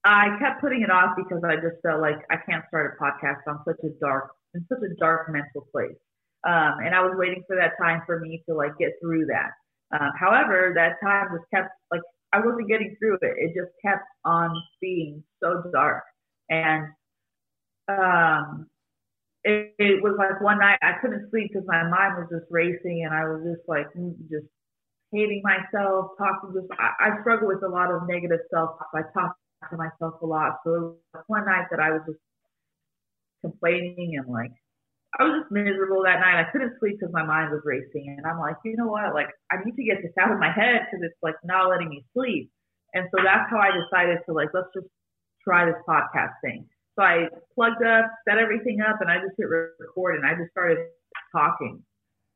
[0.06, 3.48] I kept putting it off because I just felt like I can't start a podcast
[3.48, 5.96] on such a dark, in such a dark mental place.
[6.46, 9.52] Um, and I was waiting for that time for me to like get through that.
[9.98, 12.02] Um, however, that time just kept like
[12.34, 13.36] I wasn't getting through it.
[13.38, 16.04] It just kept on being so dark,
[16.50, 16.88] and
[17.88, 18.68] um,
[19.44, 23.04] it it was like one night I couldn't sleep because my mind was just racing
[23.06, 23.88] and I was just like
[24.30, 24.48] just
[25.14, 28.90] hating myself, talking just I, I struggle with a lot of negative self talk.
[28.96, 29.36] I talk
[29.70, 30.60] to myself a lot.
[30.66, 30.98] So
[31.28, 32.20] one night that I was just
[33.42, 34.52] complaining and like
[35.20, 36.42] I was just miserable that night.
[36.42, 39.14] I couldn't sleep because my mind was racing, and I'm like, you know what?
[39.14, 41.90] Like I need to get this out of my head because it's like not letting
[41.90, 42.50] me sleep.
[42.94, 44.90] And so that's how I decided to like let's just
[45.44, 46.66] try this podcast thing.
[46.98, 50.50] So I plugged up, set everything up, and I just hit record and I just
[50.52, 50.78] started
[51.32, 51.82] talking.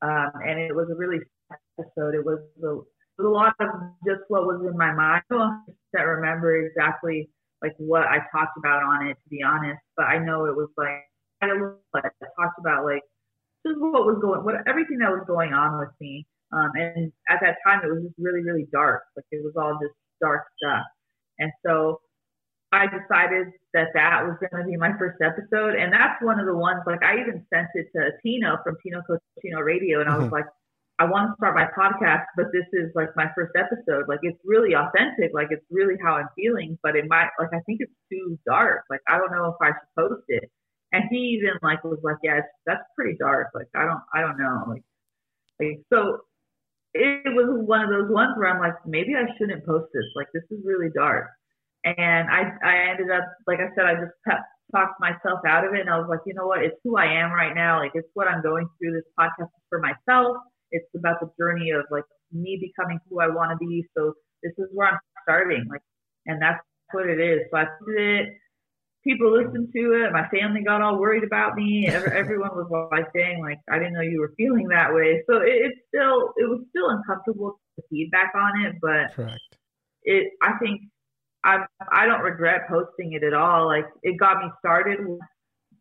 [0.01, 1.19] Um, and it was a really
[1.79, 2.13] episode.
[2.13, 2.39] It was
[3.19, 3.67] a, a lot of
[4.05, 5.23] just what was in my mind.
[5.31, 7.29] I don't remember exactly
[7.61, 9.79] like what I talked about on it, to be honest.
[9.95, 11.03] But I know it was like
[11.41, 13.03] I talked about like
[13.65, 16.25] just what was going, what everything that was going on with me.
[16.53, 19.03] Um, and at that time, it was just really, really dark.
[19.15, 20.85] Like it was all just dark stuff.
[21.39, 21.99] And so
[22.71, 25.75] I decided that that was going to be my first episode.
[25.75, 29.01] And that's one of the ones, like, I even sent it to Tino from Tino
[29.07, 30.01] Cochino Radio.
[30.01, 30.35] And I was mm-hmm.
[30.35, 30.45] like,
[30.99, 34.05] I want to start my podcast, but this is like my first episode.
[34.07, 35.31] Like, it's really authentic.
[35.31, 38.83] Like, it's really how I'm feeling, but it might, like, I think it's too dark.
[38.89, 40.49] Like, I don't know if I should post it.
[40.91, 43.49] And he even, like, was like, yeah, that's pretty dark.
[43.53, 44.63] Like, I don't, I don't know.
[44.67, 44.83] Like,
[45.59, 46.21] like, so
[46.93, 50.05] it was one of those ones where I'm like, maybe I shouldn't post this.
[50.15, 51.27] Like, this is really dark.
[51.83, 54.17] And I, I ended up, like I said, I just
[54.73, 55.81] talked myself out of it.
[55.81, 56.63] And I was like, you know what?
[56.63, 57.77] It's who I am right now.
[57.79, 58.93] Like, it's what I'm going through.
[58.93, 60.37] This podcast is for myself.
[60.71, 63.85] It's about the journey of like me becoming who I want to be.
[63.97, 65.65] So this is where I'm starting.
[65.69, 65.81] Like,
[66.25, 66.59] and that's
[66.91, 67.41] what it is.
[67.51, 68.29] So I did it.
[69.03, 70.11] People listened to it.
[70.11, 71.87] My family got all worried about me.
[71.87, 75.23] Everyone was like saying, like, I didn't know you were feeling that way.
[75.29, 79.39] So it, it's still, it was still uncomfortable to feedback on it, but Correct.
[80.03, 80.81] it, I think
[81.47, 83.67] I I don't regret posting it at all.
[83.67, 84.97] Like it got me started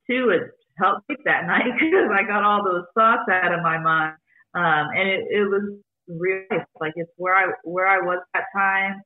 [0.09, 0.31] too.
[0.31, 0.43] It
[0.79, 4.15] helped me that night because I got all those thoughts out of my mind.
[4.55, 5.79] Um, and it, it was
[6.09, 6.43] real
[6.81, 9.03] like it's where I where I was that time.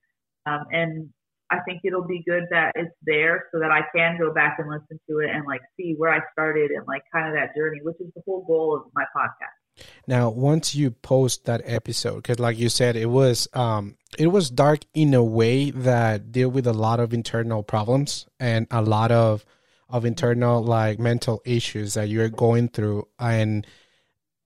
[0.47, 1.11] Um, and
[1.51, 4.71] I think it'll be good that it's there so that I can go back and
[4.71, 7.81] listen to it and like see where I started and like kind of that journey,
[7.83, 9.85] which is the whole goal of my podcast.
[10.07, 14.51] Now, once you post that episode, because like you said, it was um, it was
[14.51, 19.11] dark in a way that deal with a lot of internal problems and a lot
[19.11, 19.45] of
[19.89, 23.67] of internal like mental issues that you're going through, and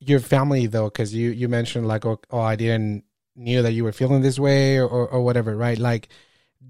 [0.09, 3.05] your family though, because you you mentioned like oh, oh I didn't
[3.37, 5.79] knew that you were feeling this way or, or, whatever, right?
[5.79, 6.09] Like,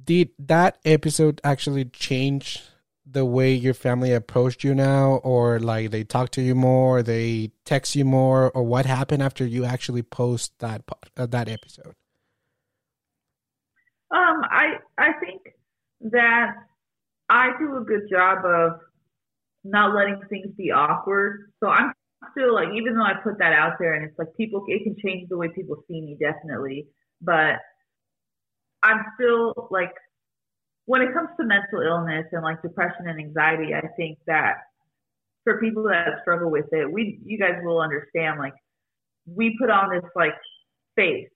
[0.04, 2.62] did that episode actually change
[3.06, 5.20] the way your family approached you now?
[5.22, 9.44] Or like they talk to you more they text you more or what happened after
[9.44, 10.82] you actually post that
[11.16, 11.94] uh, that episode?
[14.10, 15.42] Um i i think
[16.00, 16.54] that
[17.28, 18.80] i do a good job of
[19.64, 21.52] not letting things be awkward.
[21.60, 21.92] So i'm
[22.32, 24.96] still like even though i put that out there and it's like people it can
[25.04, 26.86] change the way people see me definitely
[27.20, 27.56] but
[28.82, 29.92] i'm still like
[30.86, 34.54] when it comes to mental illness and like depression and anxiety, I think that
[35.42, 38.54] for people that struggle with it, we you guys will understand like
[39.26, 40.34] we put on this like
[40.96, 41.28] face,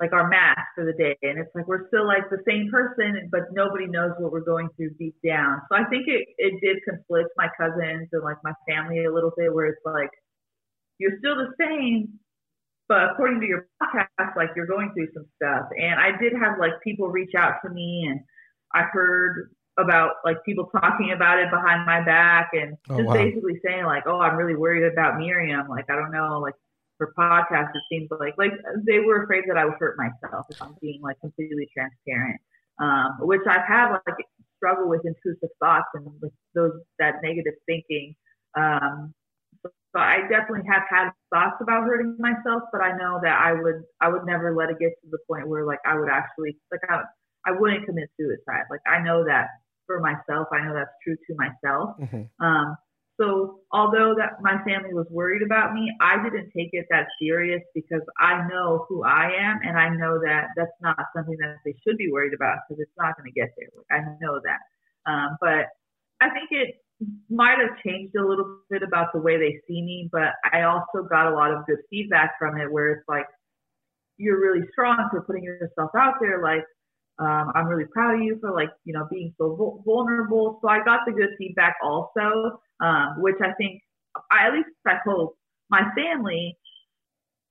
[0.00, 3.28] like our mask for the day, and it's like we're still like the same person,
[3.30, 5.60] but nobody knows what we're going through deep down.
[5.70, 9.32] So I think it it did conflict my cousins and like my family a little
[9.36, 10.10] bit, where it's like
[11.02, 12.18] you're still the same,
[12.88, 15.66] but according to your podcast, like you're going through some stuff.
[15.76, 18.20] And I did have like people reach out to me and
[18.72, 23.14] I've heard about like people talking about it behind my back and oh, just wow.
[23.14, 25.66] basically saying like, oh, I'm really worried about Miriam.
[25.68, 26.54] Like, I don't know, like
[26.98, 28.52] for podcasts, it seems like like
[28.86, 32.40] they were afraid that I would hurt myself if I'm being like completely transparent.
[32.78, 34.16] Um, which I've had like
[34.56, 38.14] struggle with intrusive thoughts and with those that negative thinking.
[38.56, 39.14] Um,
[39.94, 43.82] so, I definitely have had thoughts about hurting myself, but I know that I would
[44.00, 46.80] I would never let it get to the point where like I would actually like
[46.88, 47.02] I
[47.46, 48.64] I wouldn't commit suicide.
[48.70, 49.48] Like I know that
[49.86, 50.48] for myself.
[50.52, 51.96] I know that's true to myself.
[52.00, 52.44] Mm-hmm.
[52.44, 52.76] Um,
[53.20, 57.60] so although that my family was worried about me, I didn't take it that serious
[57.74, 61.74] because I know who I am and I know that that's not something that they
[61.86, 63.68] should be worried about because it's not going to get there.
[63.76, 64.60] Like, I know that.
[65.10, 65.68] Um, but
[66.20, 66.76] I think it
[67.30, 71.06] might have changed a little bit about the way they see me, but I also
[71.08, 73.26] got a lot of good feedback from it where it's like,
[74.18, 76.42] you're really strong for putting yourself out there.
[76.42, 76.64] Like,
[77.18, 80.58] um, I'm really proud of you for like, you know, being so vulnerable.
[80.62, 83.82] So I got the good feedback also, um, which I think,
[84.30, 85.36] I, at least I hope
[85.70, 86.56] my family,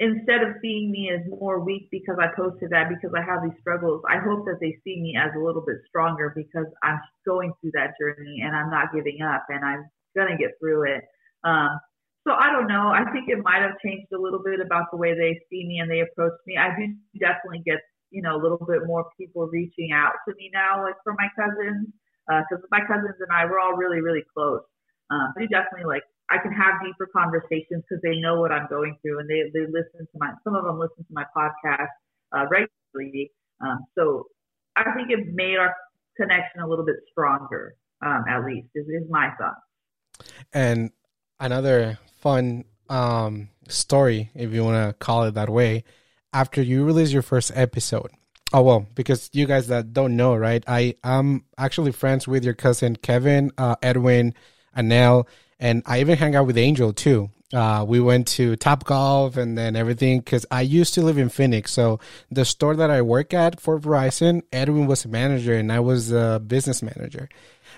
[0.01, 3.57] instead of seeing me as more weak because I posted that because I have these
[3.61, 7.53] struggles, I hope that they see me as a little bit stronger because I'm going
[7.61, 9.85] through that journey and I'm not giving up and I'm
[10.17, 11.03] gonna get through it.
[11.45, 11.69] Um,
[12.27, 12.89] So I don't know.
[12.93, 15.79] I think it might have changed a little bit about the way they see me
[15.79, 16.57] and they approach me.
[16.57, 17.79] I do definitely get,
[18.11, 21.29] you know, a little bit more people reaching out to me now, like for my
[21.35, 21.87] cousins,
[22.27, 24.61] because uh, my cousins and I, we're all really, really close.
[25.09, 28.97] Um, they definitely like I can have deeper conversations because they know what I'm going
[29.01, 31.91] through and they they listen to my some of them listen to my podcast
[32.31, 33.31] uh, regularly.
[33.59, 34.27] Um, so
[34.75, 35.75] I think it made our
[36.15, 39.57] connection a little bit stronger, um, at least is, is my thought.
[40.53, 40.91] And
[41.39, 45.83] another fun um, story, if you want to call it that way,
[46.31, 48.11] after you release your first episode.
[48.53, 50.63] Oh well, because you guys that don't know, right?
[50.67, 54.33] I am actually friends with your cousin Kevin, uh, Edwin,
[54.75, 55.25] Anel,
[55.61, 57.29] and I even hang out with Angel too.
[57.53, 61.29] Uh, we went to Top Golf and then everything because I used to live in
[61.29, 61.71] Phoenix.
[61.71, 65.81] So the store that I work at for Verizon, Edwin was a manager and I
[65.81, 67.29] was a business manager.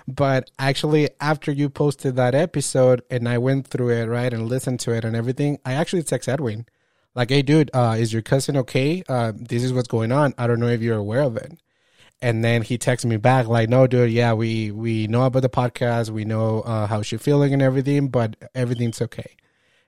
[0.06, 4.80] But actually, after you posted that episode and I went through it, right, and listened
[4.80, 6.66] to it and everything, I actually text Edwin,
[7.14, 9.02] like, hey, dude, uh, is your cousin okay?
[9.08, 10.34] Uh, this is what's going on.
[10.36, 11.52] I don't know if you're aware of it.
[12.22, 15.50] And then he texted me back, like, no, dude, yeah, we, we know about the
[15.50, 16.10] podcast.
[16.10, 19.36] We know uh, how she's feeling and everything, but everything's okay.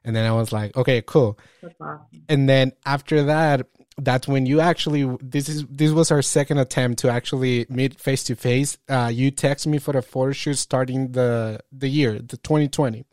[0.05, 1.39] And then I was like, okay, cool.
[1.81, 2.01] Awesome.
[2.29, 3.67] And then after that,
[3.99, 8.25] that's when you actually this is this was our second attempt to actually meet face
[8.25, 8.77] to face.
[9.11, 13.05] You text me for the photo shoot starting the the year, the 2020,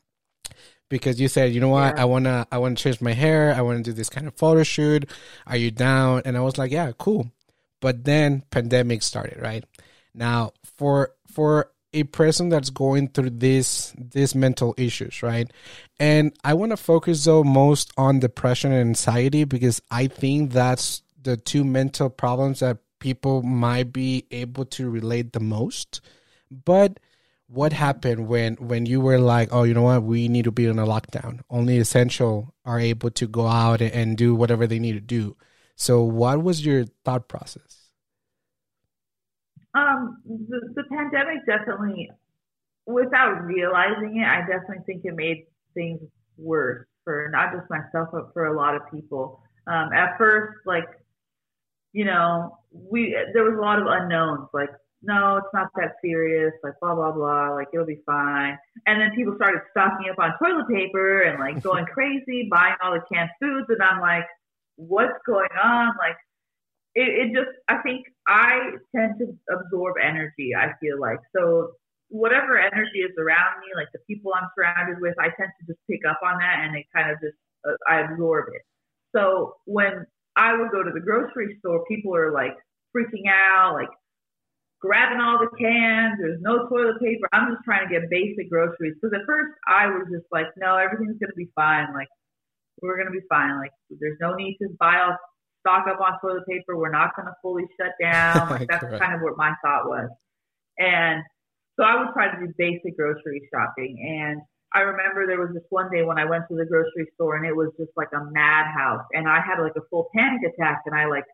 [0.89, 2.01] because you said, you know what, yeah.
[2.01, 5.09] I wanna I wanna change my hair, I wanna do this kind of photo shoot.
[5.47, 6.23] Are you down?
[6.25, 7.31] And I was like, yeah, cool.
[7.83, 9.65] But then pandemic started, right?
[10.15, 15.51] Now for for a person that's going through this these mental issues, right?
[15.99, 21.01] And I want to focus though most on depression and anxiety because I think that's
[21.21, 25.99] the two mental problems that people might be able to relate the most.
[26.49, 27.01] But
[27.47, 30.67] what happened when when you were like, oh, you know what, we need to be
[30.67, 31.41] in a lockdown.
[31.49, 35.35] Only essential are able to go out and do whatever they need to do.
[35.83, 37.89] So, what was your thought process?
[39.75, 42.09] Um, the, the pandemic definitely,
[42.85, 45.43] without realizing it, I definitely think it made
[45.73, 45.99] things
[46.37, 49.41] worse for not just myself, but for a lot of people.
[49.67, 50.87] Um, at first, like,
[51.91, 54.69] you know, we there was a lot of unknowns, like,
[55.01, 58.57] no, it's not that serious, like blah blah blah, like it'll be fine.
[58.85, 62.93] And then people started stocking up on toilet paper and like going crazy, buying all
[62.93, 64.23] the canned foods, and I'm like,
[64.75, 65.93] what's going on?
[65.97, 66.17] Like,
[66.95, 71.19] it, it just, I think I tend to absorb energy, I feel like.
[71.35, 71.71] So
[72.09, 75.79] whatever energy is around me, like the people I'm surrounded with, I tend to just
[75.89, 78.61] pick up on that and it kind of just, uh, I absorb it.
[79.15, 80.05] So when
[80.35, 82.57] I would go to the grocery store, people are like
[82.95, 83.89] freaking out, like
[84.81, 86.19] grabbing all the cans.
[86.19, 87.27] There's no toilet paper.
[87.33, 88.95] I'm just trying to get basic groceries.
[89.01, 91.93] Because at first I was just like, no, everything's going to be fine.
[91.93, 92.09] Like,
[92.83, 93.57] we're going to be fine.
[93.57, 95.17] Like, there's no need to buy all
[95.63, 96.77] stock up on toilet paper.
[96.77, 98.35] We're not going to fully shut down.
[98.43, 100.09] Oh like that's kind of what my thought was.
[100.77, 101.23] And
[101.79, 103.97] so I would try to do basic grocery shopping.
[104.03, 104.41] And
[104.73, 107.45] I remember there was this one day when I went to the grocery store and
[107.45, 109.05] it was just like a madhouse.
[109.13, 111.25] And I had like a full panic attack and I like,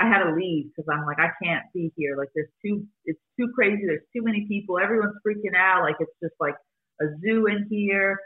[0.00, 2.16] I had to leave because I'm like, I can't be here.
[2.16, 3.82] Like there's too, it's too crazy.
[3.86, 4.78] There's too many people.
[4.78, 5.82] Everyone's freaking out.
[5.82, 6.54] Like it's just like
[7.00, 8.18] a zoo in here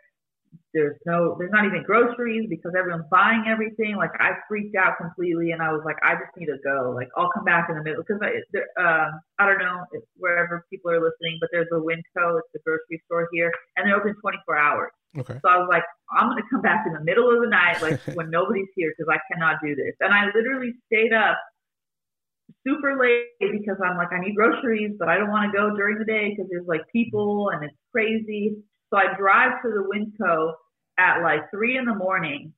[0.74, 3.96] there's no there's not even groceries because everyone's buying everything.
[3.96, 6.92] Like i freaked out completely and i was like i just need to go.
[6.94, 9.84] Like i'll come back in the middle because i there, um i don't know
[10.16, 13.96] wherever people are listening but there's a winco it's a grocery store here and they're
[13.96, 14.90] open 24 hours.
[15.18, 15.38] Okay.
[15.42, 17.80] So i was like i'm going to come back in the middle of the night
[17.80, 19.94] like when nobody's here because i cannot do this.
[20.00, 21.38] And i literally stayed up
[22.66, 25.98] super late because i'm like i need groceries but i don't want to go during
[25.98, 28.56] the day because there's like people and it's crazy
[28.90, 30.52] so I drive to the Winco
[30.98, 32.52] at like three in the morning,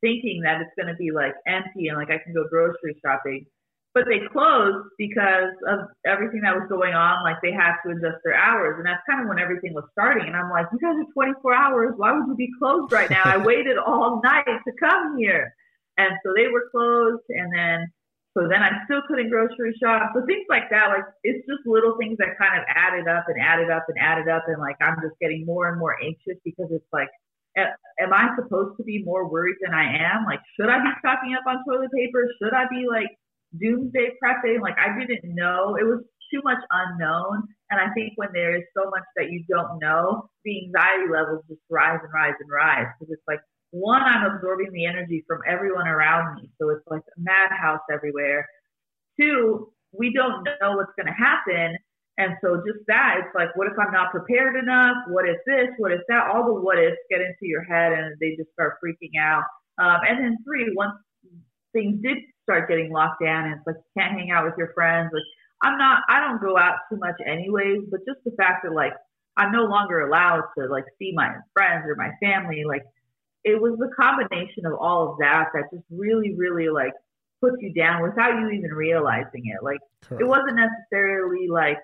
[0.00, 3.46] thinking that it's going to be like empty and like I can go grocery shopping.
[3.94, 7.24] But they closed because of everything that was going on.
[7.24, 10.26] Like they had to adjust their hours, and that's kind of when everything was starting.
[10.26, 11.94] And I'm like, you guys are 24 hours.
[11.96, 13.22] Why would you be closed right now?
[13.24, 15.54] I waited all night to come here,
[15.96, 17.24] and so they were closed.
[17.30, 17.90] And then
[18.36, 20.12] so then I still couldn't grocery shop.
[20.12, 23.40] So things like that, like it's just little things that kind of added up and
[23.40, 24.44] added up and added up.
[24.46, 27.08] And like I'm just getting more and more anxious because it's like,
[27.56, 30.26] am I supposed to be more worried than I am?
[30.26, 32.28] Like, should I be stocking up on toilet paper?
[32.36, 33.08] Should I be like
[33.56, 34.60] doomsday prepping?
[34.60, 35.76] Like, I didn't know.
[35.80, 37.48] It was too much unknown.
[37.70, 41.42] And I think when there is so much that you don't know, the anxiety levels
[41.48, 43.40] just rise and rise and rise because it's like,
[43.76, 46.50] one, I'm absorbing the energy from everyone around me.
[46.60, 48.48] So it's like a madhouse everywhere.
[49.20, 51.76] Two, we don't know what's going to happen.
[52.18, 54.96] And so just that, it's like, what if I'm not prepared enough?
[55.08, 55.68] What if this?
[55.76, 56.30] What if that?
[56.32, 59.44] All the what ifs get into your head and they just start freaking out.
[59.78, 60.96] Um, and then three, once
[61.74, 64.72] things did start getting locked down and it's like you can't hang out with your
[64.72, 65.28] friends, like
[65.62, 68.92] I'm not, I don't go out too much anyways, but just the fact that like
[69.36, 72.84] I'm no longer allowed to like see my friends or my family, like
[73.46, 76.92] it was the combination of all of that that just really, really like
[77.40, 79.62] puts you down without you even realizing it.
[79.62, 80.20] Like Correct.
[80.20, 81.78] it wasn't necessarily like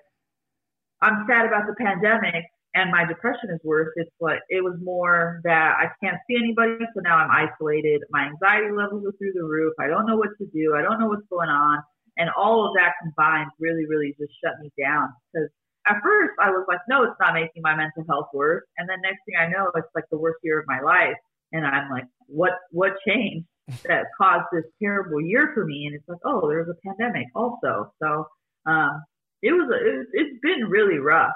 [1.01, 2.43] I'm sad about the pandemic
[2.75, 3.93] and my depression is worse.
[3.95, 8.01] It's like it was more that I can't see anybody, so now I'm isolated.
[8.09, 9.73] My anxiety levels are through the roof.
[9.79, 10.75] I don't know what to do.
[10.75, 11.79] I don't know what's going on,
[12.17, 15.13] and all of that combined really, really just shut me down.
[15.31, 15.47] Because
[15.87, 18.99] at first I was like, no, it's not making my mental health worse, and then
[19.01, 21.15] next thing I know, it's like the worst year of my life,
[21.53, 23.45] and I'm like, what, what changed
[23.85, 25.85] that caused this terrible year for me?
[25.85, 27.93] And it's like, oh, there was a pandemic also.
[28.01, 28.27] So
[28.65, 29.03] um,
[29.41, 31.33] it was it, it's been really rough,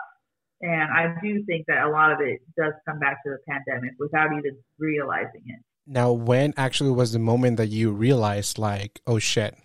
[0.62, 3.92] and I do think that a lot of it does come back to the pandemic
[4.00, 5.60] without even realizing it.
[5.86, 9.56] Now, when actually was the moment that you realized, like, oh shit,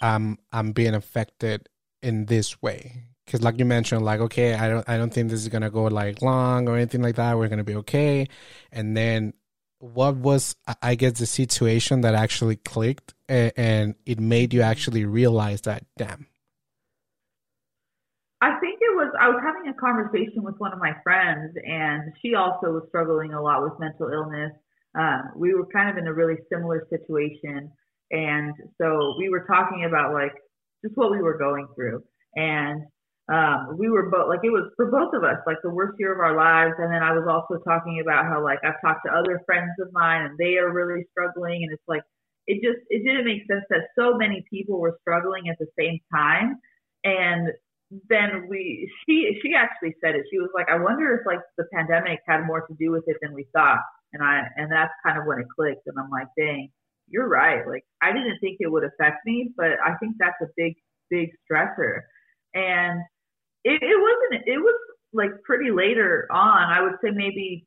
[0.00, 1.68] I'm I'm being affected
[2.02, 3.04] in this way?
[3.24, 5.84] Because, like you mentioned, like, okay, I don't I don't think this is gonna go
[5.84, 7.36] like long or anything like that.
[7.38, 8.28] We're gonna be okay.
[8.72, 9.32] And then,
[9.92, 15.04] what was I guess the situation that actually clicked and, and it made you actually
[15.04, 16.26] realize that, damn,
[18.40, 22.12] I think it was, I was having a conversation with one of my friends, and
[22.20, 24.52] she also was struggling a lot with mental illness.
[24.98, 27.72] Um, we were kind of in a really similar situation.
[28.10, 30.34] And so we were talking about like
[30.84, 32.04] just what we were going through.
[32.36, 32.84] And
[33.32, 36.12] um, we were both like, it was for both of us, like the worst year
[36.12, 36.74] of our lives.
[36.78, 39.88] And then I was also talking about how like I've talked to other friends of
[39.92, 41.64] mine and they are really struggling.
[41.64, 42.02] And it's like,
[42.46, 46.00] it just, it didn't make sense that so many people were struggling at the same
[46.12, 46.60] time.
[47.02, 47.48] And
[48.08, 50.24] then we she she actually said it.
[50.30, 53.16] She was like, I wonder if like the pandemic had more to do with it
[53.22, 53.80] than we thought.
[54.12, 55.86] And I and that's kind of when it clicked.
[55.86, 56.70] And I'm like, dang,
[57.08, 57.66] you're right.
[57.66, 60.74] Like I didn't think it would affect me, but I think that's a big
[61.10, 62.00] big stressor.
[62.54, 63.02] And
[63.64, 64.46] it, it wasn't.
[64.46, 64.78] It was
[65.12, 66.72] like pretty later on.
[66.72, 67.66] I would say maybe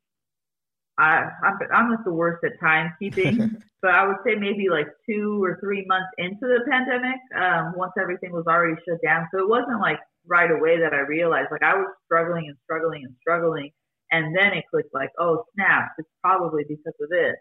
[0.98, 5.42] I, I'm, I'm like the worst at timekeeping, but I would say maybe like two
[5.42, 9.28] or three months into the pandemic, um, once everything was already shut down.
[9.32, 13.04] So it wasn't like right away that I realized like I was struggling and struggling
[13.04, 13.70] and struggling.
[14.10, 17.36] And then it clicked like, oh, snap, it's probably because of this.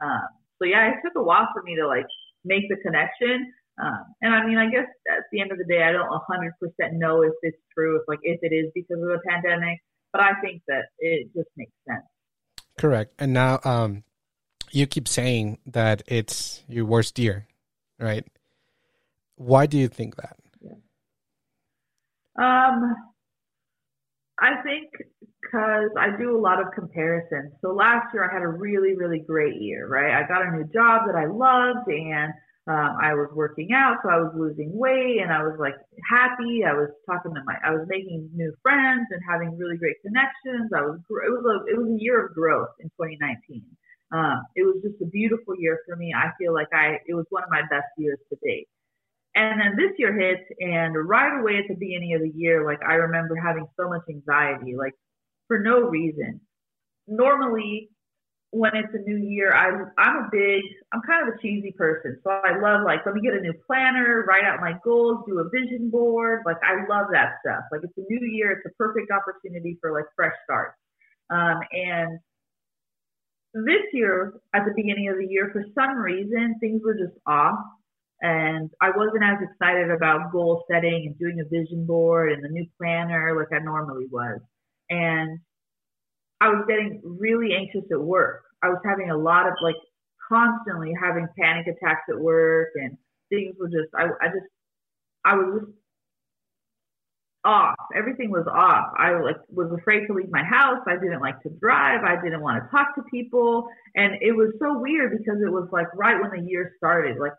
[0.00, 0.28] Um,
[0.60, 2.06] so yeah, it took a while for me to like
[2.44, 3.52] make the connection.
[3.80, 6.92] Um, and I mean, I guess at the end of the day, I don't 100%
[6.92, 9.78] know if it's true, if like if it is because of the pandemic,
[10.12, 12.04] but I think that it just makes sense.
[12.78, 13.14] Correct.
[13.18, 14.04] And now, um,
[14.70, 17.46] you keep saying that it's your worst year,
[17.98, 18.26] right?
[19.36, 20.36] Why do you think that?
[22.36, 22.94] Um,
[24.38, 24.90] I think
[25.42, 27.52] because I do a lot of comparisons.
[27.60, 30.14] So last year I had a really, really great year, right?
[30.14, 32.32] I got a new job that I loved and
[32.68, 35.74] um, I was working out, so I was losing weight and I was like
[36.06, 36.62] happy.
[36.62, 40.70] I was talking to my, I was making new friends and having really great connections.
[40.70, 43.66] I was, it was a, it was a year of growth in 2019.
[44.14, 46.14] Um, it was just a beautiful year for me.
[46.14, 48.68] I feel like I, it was one of my best years to date.
[49.34, 52.80] And then this year hits, and right away at the beginning of the year, like
[52.86, 54.92] I remember having so much anxiety, like
[55.48, 56.40] for no reason.
[57.08, 57.88] Normally,
[58.52, 60.60] when it's a new year, I, I'm a big,
[60.92, 62.20] I'm kind of a cheesy person.
[62.22, 65.38] So I love like, let me get a new planner, write out my goals, do
[65.40, 66.42] a vision board.
[66.44, 67.64] Like I love that stuff.
[67.72, 68.52] Like it's a new year.
[68.52, 70.76] It's a perfect opportunity for like fresh starts.
[71.30, 72.18] Um, and
[73.54, 77.58] this year, at the beginning of the year, for some reason, things were just off
[78.20, 82.48] and I wasn't as excited about goal setting and doing a vision board and the
[82.48, 84.40] new planner like I normally was.
[84.90, 85.40] And
[86.42, 88.42] I was getting really anxious at work.
[88.64, 89.76] I was having a lot of like
[90.28, 92.98] constantly having panic attacks at work and
[93.30, 94.50] things were just I, I just
[95.24, 95.72] I was just
[97.44, 97.76] off.
[97.94, 98.92] Everything was off.
[98.98, 100.82] I like was afraid to leave my house.
[100.88, 102.02] I didn't like to drive.
[102.02, 103.68] I didn't want to talk to people.
[103.94, 107.18] And it was so weird because it was like right when the year started.
[107.18, 107.34] Like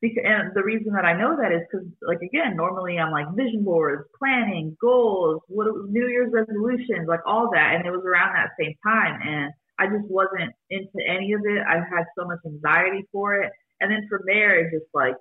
[0.00, 3.26] because, and the reason that I know that is because, like, again, normally I'm like
[3.36, 7.74] vision boards, planning, goals, what New Year's resolutions, like all that.
[7.74, 9.20] And it was around that same time.
[9.26, 11.62] And I just wasn't into any of it.
[11.66, 13.52] I had so much anxiety for it.
[13.80, 15.14] And then from there, it just like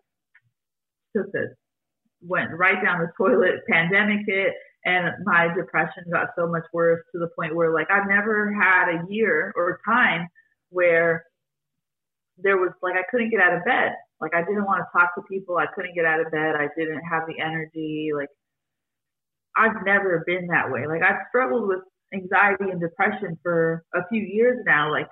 [1.16, 1.52] took this,
[2.22, 3.62] went right down the toilet.
[3.70, 4.54] Pandemic hit,
[4.86, 8.90] and my depression got so much worse to the point where, like, I've never had
[8.90, 10.28] a year or time
[10.70, 11.26] where
[12.42, 13.92] there was like I couldn't get out of bed.
[14.22, 15.58] Like I didn't want to talk to people.
[15.58, 16.56] I couldn't get out of bed.
[16.56, 18.12] I didn't have the energy.
[18.16, 18.30] Like
[19.56, 20.88] I've never been that way.
[20.88, 21.80] Like I've struggled with
[22.14, 24.92] anxiety and depression for a few years now.
[24.92, 25.08] Like,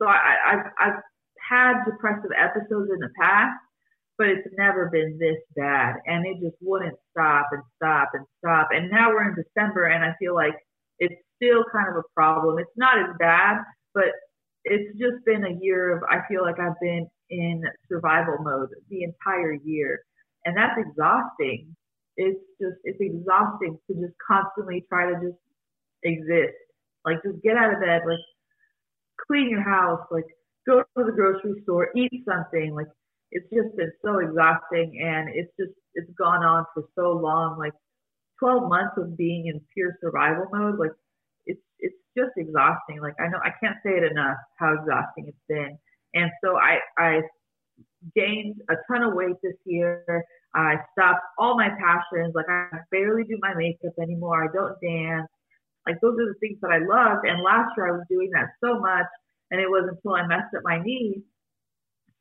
[0.00, 1.00] so I, I've, I've
[1.48, 3.56] had depressive episodes in the past,
[4.16, 5.96] but it's never been this bad.
[6.06, 8.68] And it just wouldn't stop and stop and stop.
[8.72, 10.54] And now we're in December and I feel like
[10.98, 12.58] it's still kind of a problem.
[12.58, 13.58] It's not as bad,
[13.94, 14.10] but
[14.64, 19.02] it's just been a year of, I feel like I've been in survival mode the
[19.04, 20.00] entire year.
[20.44, 21.74] And that's exhausting.
[22.16, 25.38] It's just, it's exhausting to just constantly try to just
[26.02, 26.56] exist.
[27.04, 28.18] Like just get out of bed, like
[29.26, 30.26] clean your house, like
[30.66, 32.74] go to the grocery store, eat something.
[32.74, 32.88] Like
[33.30, 37.58] it's just been so exhausting and it's just it's gone on for so long.
[37.58, 37.72] Like
[38.40, 40.92] 12 months of being in pure survival mode, like
[41.46, 43.00] it's it's just exhausting.
[43.00, 45.78] Like I know I can't say it enough how exhausting it's been.
[46.14, 47.22] And so I I
[48.14, 50.24] gained a ton of weight this year.
[50.54, 52.34] I stopped all my passions.
[52.34, 54.44] Like I barely do my makeup anymore.
[54.44, 55.28] I don't dance.
[55.86, 57.26] Like those are the things that I loved.
[57.26, 59.06] And last year I was doing that so much.
[59.50, 61.22] And it was until I messed up my knee.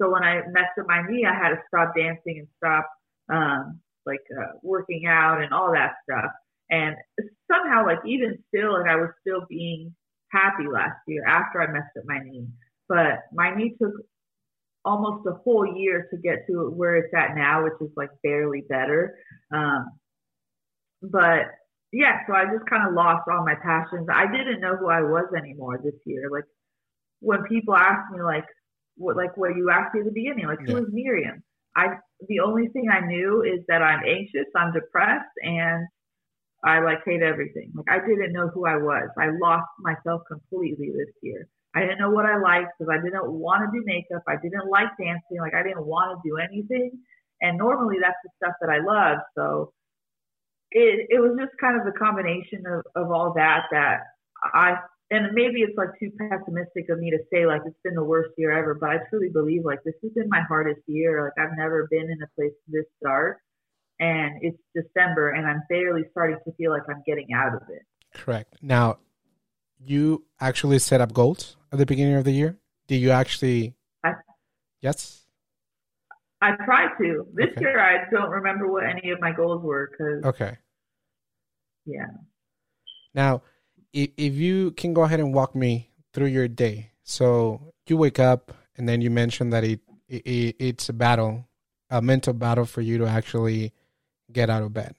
[0.02, 2.88] So when I messed up my knee, I had to stop dancing and stop
[3.30, 6.32] um, like uh, working out and all that stuff.
[6.70, 6.96] And
[7.52, 9.94] somehow, like even still, like I was still being
[10.32, 12.48] happy last year after I messed up my knee.
[12.90, 13.94] But my knee took
[14.86, 18.64] almost a whole year to get to where it's at now, which is like barely
[18.70, 19.18] better.
[19.54, 19.92] Um,
[21.02, 21.52] but
[21.92, 24.08] yeah, so I just kind of lost all my passions.
[24.12, 26.30] I didn't know who I was anymore this year.
[26.32, 26.46] Like
[27.20, 28.46] when people ask me, like,
[28.96, 30.74] what, like what you asked me at the beginning, like, yeah.
[30.74, 31.44] who is Miriam?
[31.76, 35.86] I the only thing I knew is that I'm anxious, I'm depressed, and
[36.64, 37.72] I like hate everything.
[37.76, 39.10] Like I didn't know who I was.
[39.20, 41.48] I lost myself completely this year.
[41.78, 44.24] I didn't know what I liked because I didn't want to do makeup.
[44.28, 45.38] I didn't like dancing.
[45.38, 46.92] Like I didn't want to do anything.
[47.42, 49.20] And normally that's the stuff that I love.
[49.36, 49.74] So
[50.72, 54.00] it it was just kind of the combination of, of all that that
[54.42, 54.78] I
[55.12, 58.32] and maybe it's like too pessimistic of me to say like it's been the worst
[58.38, 61.24] year ever, but I truly believe like this has been my hardest year.
[61.24, 63.38] Like I've never been in a place this dark
[64.00, 67.84] and it's December and I'm barely starting to feel like I'm getting out of it.
[68.16, 68.56] Correct.
[68.64, 68.98] Now
[69.86, 72.58] you actually set up goals at the beginning of the year?
[72.88, 74.14] Did you actually I,
[74.82, 75.24] Yes?
[76.42, 77.26] I tried to.
[77.34, 77.62] This okay.
[77.62, 79.90] year, I don't remember what any of my goals were.
[79.98, 80.58] Cause, okay.
[81.86, 82.08] Yeah.
[83.14, 83.42] Now,
[83.92, 86.92] if, if you can go ahead and walk me through your day.
[87.04, 91.48] So you wake up, and then you mentioned that it, it it's a battle,
[91.90, 93.74] a mental battle for you to actually
[94.32, 94.96] get out of bed.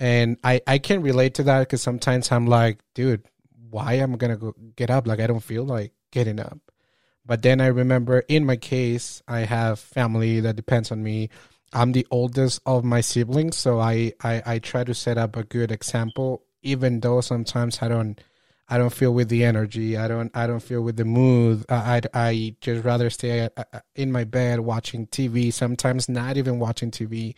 [0.00, 3.22] And I, I can relate to that because sometimes I'm like, dude,
[3.72, 5.06] why I'm gonna go get up?
[5.06, 6.58] Like I don't feel like getting up.
[7.24, 11.30] But then I remember in my case, I have family that depends on me.
[11.72, 15.42] I'm the oldest of my siblings, so I, I, I try to set up a
[15.44, 18.20] good example, even though sometimes I don't
[18.68, 19.96] I don't feel with the energy.
[19.96, 21.64] I don't I don't feel with the mood.
[21.68, 25.52] I I, I just rather stay uh, uh, in my bed watching TV.
[25.52, 27.34] Sometimes not even watching TV,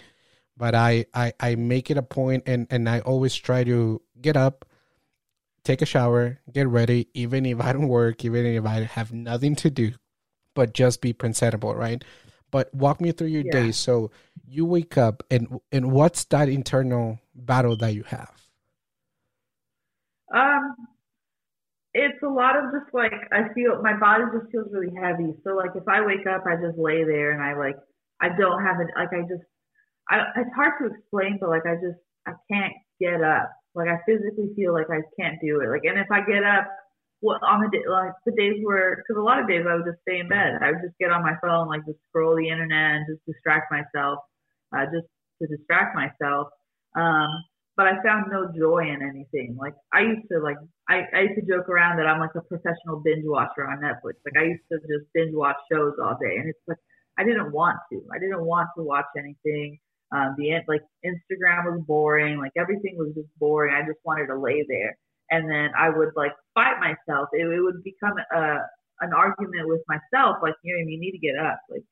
[0.56, 4.36] but I, I I make it a point and and I always try to get
[4.36, 4.64] up,
[5.64, 9.56] take a shower, get ready, even if I don't work, even if I have nothing
[9.56, 9.92] to do,
[10.54, 12.02] but just be presentable, right?
[12.50, 13.52] But walk me through your yeah.
[13.52, 13.72] day.
[13.72, 14.10] So
[14.46, 18.30] you wake up, and and what's that internal battle that you have?
[20.32, 20.74] Um,
[21.94, 25.32] it's a lot of just like I feel my body just feels really heavy.
[25.44, 27.76] So like if I wake up, I just lay there and I like
[28.20, 28.88] I don't have it.
[28.96, 29.44] Like I just,
[30.08, 33.50] I, it's hard to explain, but like I just I can't get up.
[33.74, 35.68] Like I physically feel like I can't do it.
[35.68, 36.66] Like, and if I get up,
[37.20, 39.86] well, on the day, like the days where, because a lot of days I would
[39.86, 40.60] just stay in bed.
[40.60, 43.72] I would just get on my phone, like just scroll the internet and just distract
[43.72, 44.20] myself,
[44.76, 45.08] uh, just
[45.40, 46.48] to distract myself.
[46.94, 47.32] Um,
[47.76, 49.56] but I found no joy in anything.
[49.58, 50.56] Like I used to like,
[50.88, 54.22] I, I used to joke around that I'm like a professional binge watcher on Netflix.
[54.22, 56.78] Like I used to just binge watch shows all day, and it's like
[57.18, 58.02] I didn't want to.
[58.14, 59.78] I didn't want to watch anything.
[60.14, 63.74] Um, the like Instagram was boring, like everything was just boring.
[63.74, 64.96] I just wanted to lay there,
[65.30, 67.30] and then I would like fight myself.
[67.32, 68.58] It, it would become a
[69.00, 71.58] an argument with myself, like you know, you need to get up.
[71.68, 71.82] Like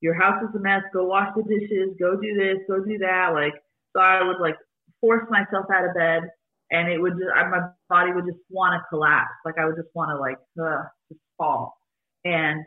[0.00, 0.82] your house is a mess.
[0.92, 1.96] Go wash the dishes.
[1.98, 2.58] Go do this.
[2.68, 3.30] Go do that.
[3.34, 3.54] Like
[3.96, 4.56] so, I would like
[5.00, 6.30] force myself out of bed,
[6.70, 9.34] and it would just I, my body would just want to collapse.
[9.44, 11.76] Like I would just want to like uh, just fall.
[12.24, 12.62] And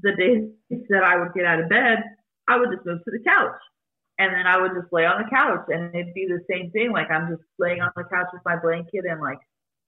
[0.00, 0.44] the days
[0.90, 2.04] that I would get out of bed,
[2.48, 3.58] I would just move to the couch
[4.18, 6.90] and then I would just lay on the couch and it'd be the same thing.
[6.90, 9.38] Like I'm just laying on the couch with my blanket and like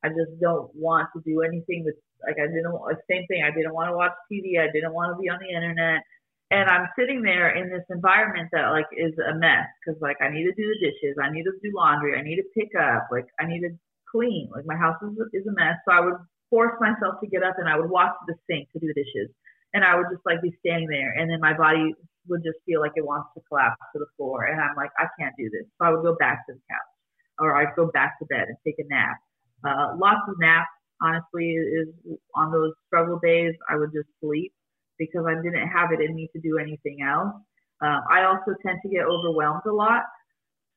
[0.02, 2.72] I just don't want to do anything that's like I didn't
[3.10, 3.42] same thing.
[3.42, 4.62] I didn't want to watch TV.
[4.62, 6.06] I didn't want to be on the internet.
[6.50, 10.30] and I'm sitting there in this environment that like is a mess because like I
[10.30, 13.10] need to do the dishes, I need to do laundry, I need to pick up,
[13.10, 13.74] like I need to
[14.10, 14.50] clean.
[14.54, 15.78] Like my house is, is a mess.
[15.86, 16.18] So I would
[16.50, 18.94] force myself to get up and I would walk to the sink to do the
[18.94, 19.30] dishes.
[19.74, 21.94] And I would just like be standing there and then my body
[22.30, 24.44] would just feel like it wants to collapse to the floor.
[24.44, 25.66] And I'm like, I can't do this.
[25.78, 26.90] So I would go back to the couch
[27.38, 29.16] or I'd go back to bed and take a nap.
[29.64, 30.68] Uh, lots of naps,
[31.02, 31.88] honestly, is
[32.34, 34.52] on those struggle days, I would just sleep
[34.98, 37.34] because I didn't have it in me to do anything else.
[37.82, 40.04] Um, I also tend to get overwhelmed a lot.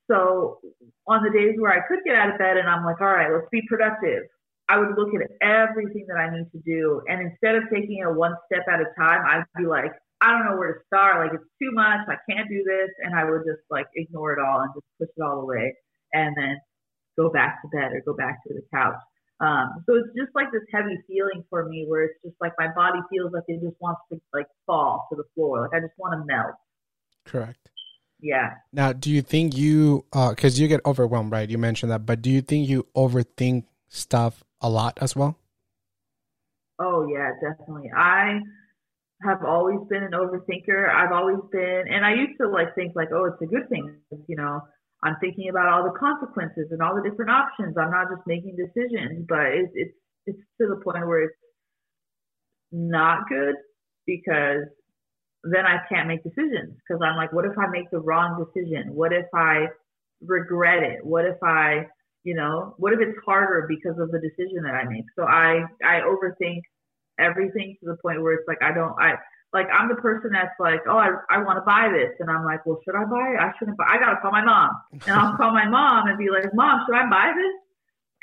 [0.10, 0.60] So
[1.08, 3.32] on the days where I could get out of bed and I'm like, all right,
[3.32, 4.24] let's be productive,
[4.70, 7.02] I would look at everything that I need to do.
[7.08, 9.92] And instead of taking it one step at a time, I'd be like,
[10.24, 11.20] I don't know where to start.
[11.20, 12.08] Like, it's too much.
[12.08, 12.90] I can't do this.
[13.04, 15.76] And I would just like ignore it all and just push it all away
[16.14, 16.62] and then
[17.18, 18.96] go back to bed or go back to the couch.
[19.42, 22.70] Um, so it's just like this heavy feeling for me where it's just like my
[22.74, 25.62] body feels like it just wants to like fall to the floor.
[25.62, 26.56] Like I just want to melt.
[27.26, 27.70] Correct.
[28.22, 28.54] Yeah.
[28.72, 31.50] Now, do you think you, uh because uh, you get overwhelmed, right?
[31.50, 35.38] You mentioned that, but do you think you overthink stuff a lot as well?
[36.80, 37.92] Oh yeah, definitely.
[37.96, 38.40] I
[39.24, 40.94] have always been an overthinker.
[40.94, 43.96] I've always been, and I used to like think like, oh, it's a good thing,
[44.28, 44.62] you know.
[45.04, 47.76] I'm thinking about all the consequences and all the different options.
[47.78, 49.96] I'm not just making decisions, but it's it's
[50.26, 51.36] it's to the point where it's
[52.72, 53.56] not good
[54.06, 54.64] because
[55.44, 58.94] then I can't make decisions because I'm like, what if I make the wrong decision?
[58.94, 59.68] What if I
[60.26, 61.06] regret it?
[61.06, 61.86] What if I,
[62.24, 65.06] you know, what if it's harder because of the decision that I make?
[65.18, 66.62] So I I overthink
[67.20, 69.16] everything to the point where it's like I don't I
[69.54, 72.44] like I'm the person that's like, oh, I, I want to buy this, and I'm
[72.44, 73.40] like, well, should I buy it?
[73.40, 73.78] I shouldn't.
[73.78, 73.86] Buy.
[73.88, 76.98] I gotta call my mom, and I'll call my mom and be like, mom, should
[76.98, 77.56] I buy this?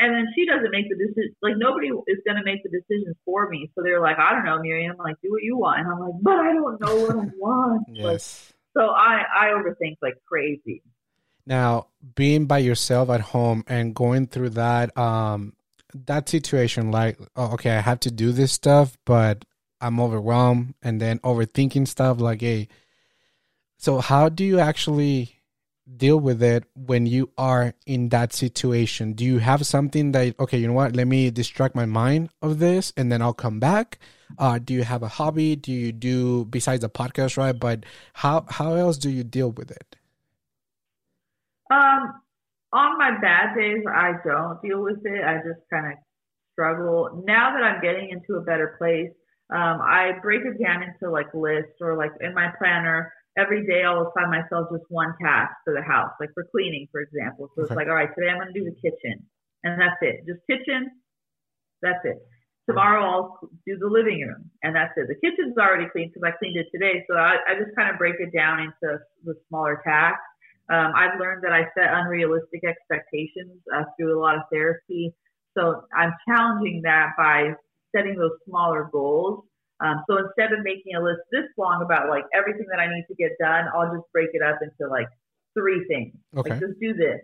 [0.01, 1.37] And then she doesn't make the decision.
[1.41, 3.71] Like nobody is gonna make the decisions for me.
[3.75, 4.97] So they're like, I don't know, Miriam.
[4.99, 5.81] Like, do what you want.
[5.81, 7.87] And I'm like, but I don't know what I want.
[7.93, 8.53] yes.
[8.75, 10.83] Like, so I I overthink like crazy.
[11.47, 11.87] Now,
[12.17, 15.55] being by yourself at home and going through that um
[16.07, 19.45] that situation, like, oh, okay, I have to do this stuff, but
[19.81, 22.69] I'm overwhelmed and then overthinking stuff like, hey,
[23.79, 25.41] so how do you actually
[25.97, 29.15] deal with it when you are in that situation?
[29.15, 32.59] Do you have something that, okay, you know what, let me distract my mind of
[32.59, 33.99] this and then I'll come back?
[34.39, 35.57] Uh, do you have a hobby?
[35.57, 37.59] Do you do, besides the podcast, right?
[37.59, 39.97] But how, how else do you deal with it?
[41.71, 42.21] Um,
[42.73, 45.25] on my bad days, I don't deal with it.
[45.25, 45.99] I just kind of
[46.53, 47.25] struggle.
[47.27, 49.11] Now that I'm getting into a better place,
[49.53, 53.13] um, I break it down into like lists or like in my planner.
[53.39, 57.01] Every day I'll assign myself just one task for the house, like for cleaning, for
[57.01, 57.51] example.
[57.55, 59.27] So it's like, all right, today I'm going to do the kitchen,
[59.63, 60.27] and that's it.
[60.27, 60.91] Just kitchen,
[61.83, 62.19] that's it.
[62.69, 65.09] Tomorrow I'll do the living room, and that's it.
[65.09, 67.03] The kitchen's already clean because I cleaned it today.
[67.09, 70.30] So I, I just kind of break it down into the smaller tasks.
[70.71, 75.13] Um, I've learned that I set unrealistic expectations uh, through a lot of therapy.
[75.59, 77.55] So I'm challenging that by
[77.95, 79.45] setting those smaller goals.
[79.81, 83.05] Um, so instead of making a list this long about like everything that I need
[83.09, 85.09] to get done, I'll just break it up into like
[85.59, 86.15] three things.
[86.37, 86.51] Okay.
[86.51, 87.21] Like just do this,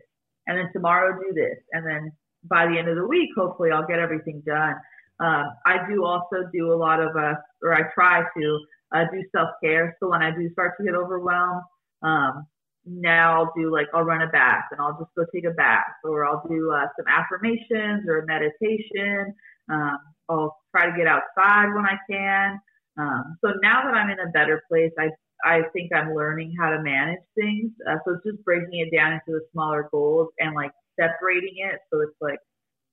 [0.47, 2.11] and then tomorrow do this, and then
[2.49, 4.75] by the end of the week, hopefully, I'll get everything done.
[5.21, 8.61] Um, I do also do a lot of, uh, or I try to
[8.95, 9.97] uh, do self care.
[10.01, 11.63] So when I do start to get overwhelmed,
[12.03, 12.47] um,
[12.87, 15.85] now I'll do like I'll run a bath and I'll just go take a bath,
[16.05, 19.35] or I'll do uh, some affirmations or meditation.
[19.71, 22.61] Um, I'll try to get outside when I can.
[22.99, 25.11] Um, so now that I'm in a better place, I
[25.45, 27.73] I think I'm learning how to manage things.
[27.89, 31.81] Uh, so it's just breaking it down into the smaller goals and like separating it.
[31.93, 32.39] So it's like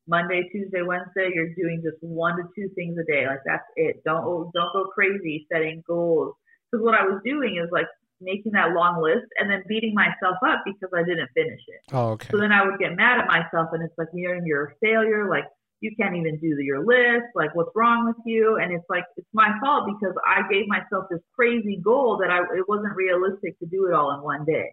[0.07, 3.25] Monday, Tuesday, Wednesday, you're doing just one to two things a day.
[3.27, 4.03] Like that's it.
[4.05, 6.35] Don't don't go crazy setting goals.
[6.71, 7.87] Because what I was doing is like
[8.23, 11.81] making that long list and then beating myself up because I didn't finish it.
[11.91, 12.29] Oh, okay.
[12.31, 15.29] So then I would get mad at myself and it's like, Miriam, you're a failure.
[15.29, 15.45] Like
[15.83, 17.25] you can't even do your list.
[17.35, 18.57] Like, what's wrong with you?
[18.57, 22.39] And it's like, it's my fault because I gave myself this crazy goal that I,
[22.57, 24.71] it wasn't realistic to do it all in one day.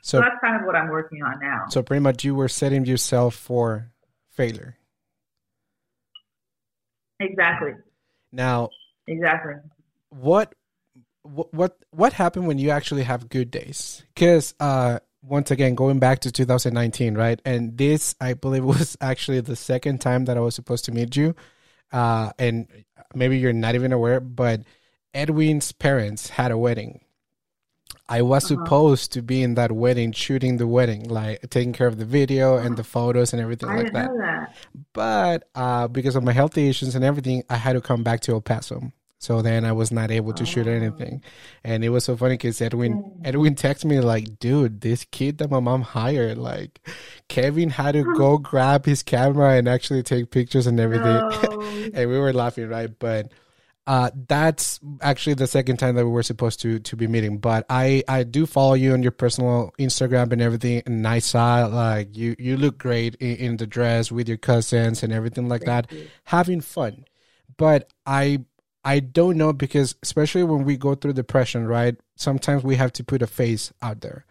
[0.00, 1.64] So, so that's kind of what I'm working on now.
[1.70, 3.90] So pretty much you were setting yourself for
[4.30, 4.78] failure.
[7.18, 7.72] Exactly.
[8.30, 8.70] Now,
[9.08, 9.54] exactly.
[10.10, 10.54] What
[11.24, 14.04] what what happened when you actually have good days?
[14.14, 19.40] Because uh, once again going back to 2019 right and this i believe was actually
[19.40, 21.34] the second time that i was supposed to meet you
[21.92, 22.66] uh, and
[23.14, 24.62] maybe you're not even aware but
[25.12, 27.00] edwin's parents had a wedding
[28.08, 28.62] i was uh-huh.
[28.64, 32.56] supposed to be in that wedding shooting the wedding like taking care of the video
[32.56, 34.10] and the photos and everything I like that.
[34.18, 34.56] that.
[34.92, 38.32] but uh, because of my health issues and everything i had to come back to
[38.32, 38.92] el paso
[39.24, 41.22] So then I was not able to shoot anything,
[41.64, 45.50] and it was so funny because Edwin Edwin texted me like, "Dude, this kid that
[45.50, 46.86] my mom hired, like,
[47.28, 51.60] Kevin had to go grab his camera and actually take pictures and everything," No.
[51.94, 52.90] and we were laughing, right?
[52.98, 53.32] But
[53.86, 57.38] uh, that's actually the second time that we were supposed to to be meeting.
[57.38, 61.64] But I I do follow you on your personal Instagram and everything, and I saw
[61.64, 65.62] like you you look great in, in the dress with your cousins and everything like
[65.62, 65.90] that,
[66.24, 67.06] having fun.
[67.56, 68.44] But I
[68.84, 71.96] I don't know because especially when we go through depression, right?
[72.16, 74.26] Sometimes we have to put a face out there.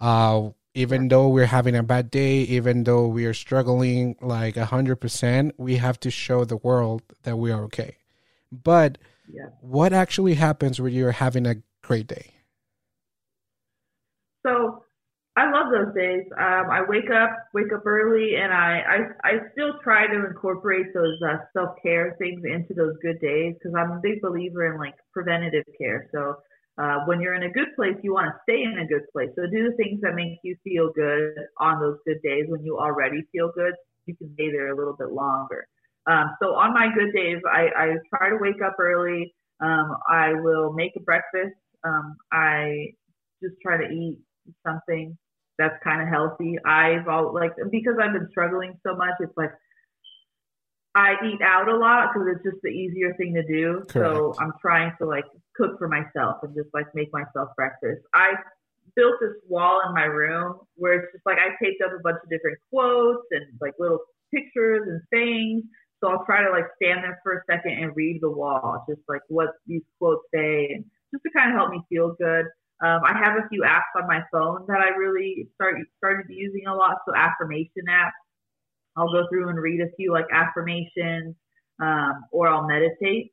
[0.00, 4.66] Uh, even though we're having a bad day, even though we are struggling like a
[4.66, 7.96] hundred percent, we have to show the world that we are okay.
[8.52, 8.98] But
[9.28, 9.48] Yeah.
[9.60, 12.34] what actually happens when you're having a great day?
[14.44, 14.84] So
[15.36, 16.24] I love those days.
[16.32, 20.94] Um, I wake up, wake up early, and I I, I still try to incorporate
[20.94, 24.78] those uh, self care things into those good days because I'm a big believer in
[24.78, 26.08] like preventative care.
[26.12, 26.36] So
[26.78, 29.28] uh, when you're in a good place, you want to stay in a good place.
[29.36, 32.78] So do the things that make you feel good on those good days when you
[32.78, 33.74] already feel good.
[34.06, 35.66] You can stay there a little bit longer.
[36.06, 39.34] Um, so on my good days, I, I try to wake up early.
[39.60, 41.56] Um, I will make a breakfast.
[41.84, 42.92] Um, I
[43.42, 44.18] just try to eat
[44.66, 45.16] something
[45.58, 46.58] that's kind of healthy.
[46.64, 49.14] I've all like because I've been struggling so much.
[49.20, 49.52] It's like
[50.94, 53.84] I eat out a lot because it's just the easier thing to do.
[53.92, 58.02] So I'm trying to like cook for myself and just like make myself breakfast.
[58.14, 58.34] I
[58.94, 62.16] built this wall in my room where it's just like I taped up a bunch
[62.22, 64.00] of different quotes and like little
[64.34, 65.64] pictures and sayings.
[66.02, 69.02] So I'll try to like stand there for a second and read the wall, just
[69.08, 72.46] like what these quotes say, and just to kind of help me feel good.
[72.84, 76.66] Um, I have a few apps on my phone that I really start started using
[76.66, 76.98] a lot.
[77.08, 78.12] So affirmation apps.
[78.96, 81.34] I'll go through and read a few like affirmations,
[81.80, 83.32] um, or I'll meditate.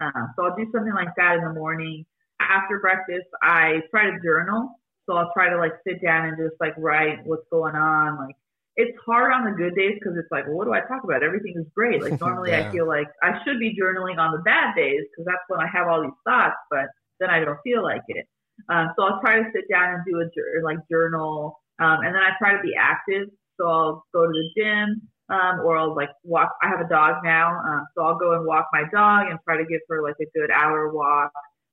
[0.00, 2.04] Uh, so I'll do something like that in the morning.
[2.40, 4.70] After breakfast, I try to journal.
[5.06, 8.18] So I'll try to like sit down and just like write what's going on.
[8.18, 8.34] Like
[8.76, 11.22] it's hard on the good days because it's like, well, what do I talk about?
[11.22, 12.02] Everything is great.
[12.02, 12.68] Like normally Yeah.
[12.68, 15.68] I feel like I should be journaling on the bad days because that's when I
[15.72, 16.86] have all these thoughts, but
[17.20, 18.26] then I don't feel like it.
[18.68, 22.22] Um, so I'll try to sit down and do a like journal, um, and then
[22.22, 23.28] I try to be active.
[23.60, 26.50] So I'll go to the gym, um, or I'll like walk.
[26.62, 29.56] I have a dog now, um, so I'll go and walk my dog and try
[29.56, 31.30] to give her like a good hour walk.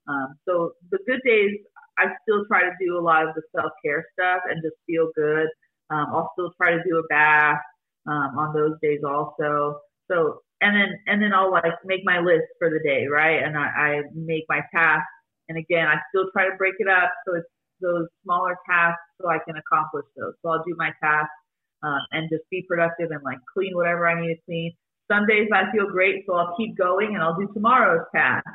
[0.08, 1.58] Um, so the good days,
[1.98, 5.10] I still try to do a lot of the self care stuff and just feel
[5.16, 5.48] good.
[5.90, 7.60] Um, I'll still try to do a bath
[8.08, 9.80] um, on those days also.
[10.10, 13.44] So and then and then I'll like make my list for the day, right?
[13.44, 15.08] And I, I make my tasks.
[15.52, 17.52] And again, I still try to break it up so it's
[17.84, 20.32] those smaller tasks so I can accomplish those.
[20.40, 21.36] So I'll do my tasks
[21.84, 24.72] um, and just be productive and like clean whatever I need to clean.
[25.12, 28.48] Some days I feel great, so I'll keep going and I'll do tomorrow's task.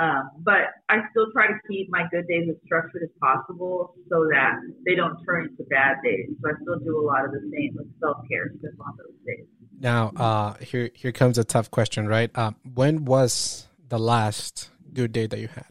[0.00, 4.24] Um, but I still try to keep my good days as structured as possible so
[4.32, 4.54] that
[4.86, 6.30] they don't turn into bad days.
[6.40, 9.18] So I still do a lot of the same with self care stuff on those
[9.26, 9.44] days.
[9.80, 12.30] Now, uh, here here comes a tough question, right?
[12.38, 15.66] Um, when was the last good day that you had?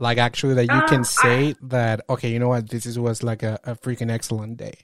[0.00, 2.98] Like actually, that you Uh, can I- say that okay, you know what, this is,
[2.98, 4.74] was like a, a freaking excellent day.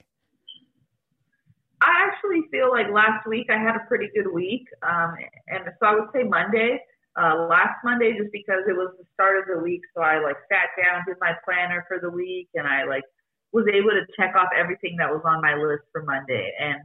[1.80, 4.64] I actually feel like last week I had a pretty good week.
[4.82, 5.14] Um,
[5.48, 6.80] and so I would say Monday,
[7.20, 9.82] uh, last Monday, just because it was the start of the week.
[9.94, 13.04] So I like sat down, did my planner for the week, and I like
[13.52, 16.52] was able to check off everything that was on my list for Monday.
[16.60, 16.80] And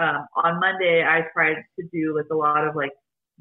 [0.00, 2.92] um, on Monday, I tried to do like a lot of like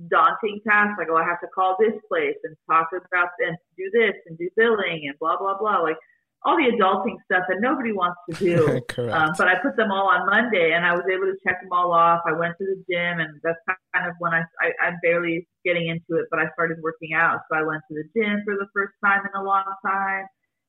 [0.09, 3.89] daunting tasks, like oh, I have to call this place and talk about and do
[3.93, 5.97] this and do billing and blah blah blah, like
[6.45, 8.81] all the adulting stuff that nobody wants to do.
[8.89, 9.11] Correct.
[9.11, 11.73] Um, but I put them all on Monday, and I was able to check them
[11.73, 12.21] all off.
[12.25, 15.89] I went to the gym, and that's kind of when I, I I'm barely getting
[15.89, 17.39] into it, but I started working out.
[17.49, 20.25] So I went to the gym for the first time in a long time,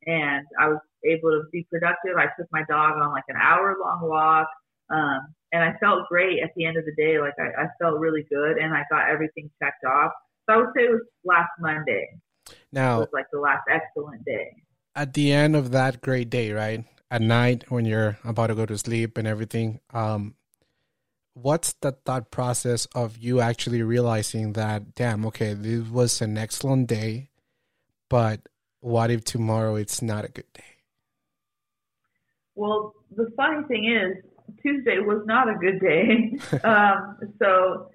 [0.06, 2.16] and I was able to be productive.
[2.16, 4.48] I took my dog on like an hour long walk,
[4.91, 5.20] um,
[5.53, 7.18] and I felt great at the end of the day.
[7.18, 10.12] Like I, I felt really good, and I got everything checked off.
[10.49, 12.09] So I would say it was last Monday.
[12.72, 14.53] Now, It was like the last excellent day.
[14.95, 16.84] at the end of that great day, right?
[17.11, 20.34] At night when you're about to go to sleep and everything, um,
[21.34, 26.87] what's the thought process of you actually realizing that, damn, okay, this was an excellent
[26.89, 27.30] day,
[28.09, 28.41] but
[28.80, 30.64] what if tomorrow it's not a good day?
[32.55, 34.24] Well, the funny thing is,
[34.66, 36.38] Tuesday was not a good day.
[36.64, 37.90] um, so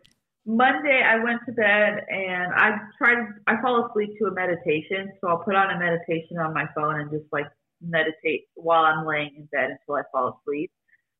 [0.45, 3.27] Monday I went to bed and I tried.
[3.47, 6.99] I fall asleep to a meditation, so I'll put on a meditation on my phone
[6.99, 7.47] and just like
[7.81, 10.71] meditate while I'm laying in bed until I fall asleep.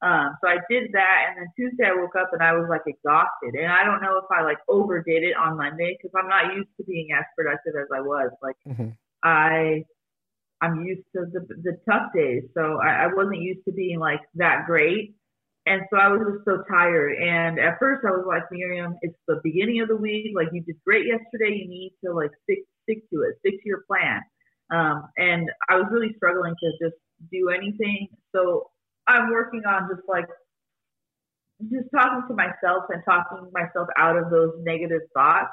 [0.04, 2.82] Um, so I did that, and then Tuesday I woke up and I was like
[2.88, 6.56] exhausted, and I don't know if I like overdid it on Monday because I'm not
[6.56, 8.32] used to being as productive as I was.
[8.42, 8.90] Like mm-hmm.
[9.22, 9.84] I,
[10.62, 14.22] I'm used to the the tough days, so I, I wasn't used to being like
[14.34, 15.14] that great,
[15.68, 17.18] and so I was just so tired.
[17.18, 20.62] And at first I was like, Miriam, it's the beginning of the week, like you
[20.62, 24.22] did great yesterday, you need to like stick stick to it, stick to your plan.
[24.72, 26.96] Um, and I was really struggling to just
[27.32, 28.08] do anything.
[28.34, 28.72] So
[29.08, 30.26] I'm working on just like
[31.70, 35.52] just talking to myself and talking myself out of those negative thoughts.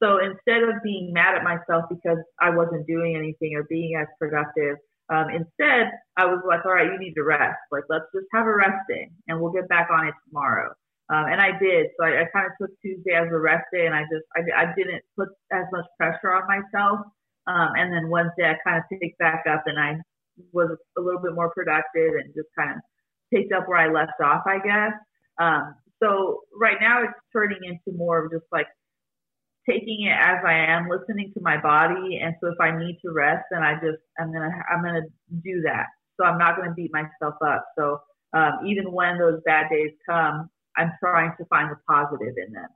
[0.00, 4.06] So instead of being mad at myself because I wasn't doing anything or being as
[4.20, 4.76] productive,
[5.10, 7.58] um, instead I was like, all right, you need to rest.
[7.72, 10.74] Like let's just have a rest day and we'll get back on it tomorrow.
[11.10, 11.86] Um, and I did.
[11.98, 14.68] So I, I kind of took Tuesday as a rest day, and I just I,
[14.68, 17.00] I didn't put as much pressure on myself.
[17.46, 19.96] Um, and then Wednesday I kind of picked back up, and I
[20.52, 22.76] was a little bit more productive and just kind of
[23.32, 24.92] picked up where I left off, I guess.
[25.40, 28.66] Um, so right now it's turning into more of just like
[29.68, 32.20] taking it as I am, listening to my body.
[32.22, 35.06] And so if I need to rest, then I just I'm gonna I'm gonna
[35.44, 35.86] do that.
[36.18, 37.64] So I'm not gonna beat myself up.
[37.78, 38.00] So
[38.32, 42.68] um, even when those bad days come, I'm trying to find the positive in them.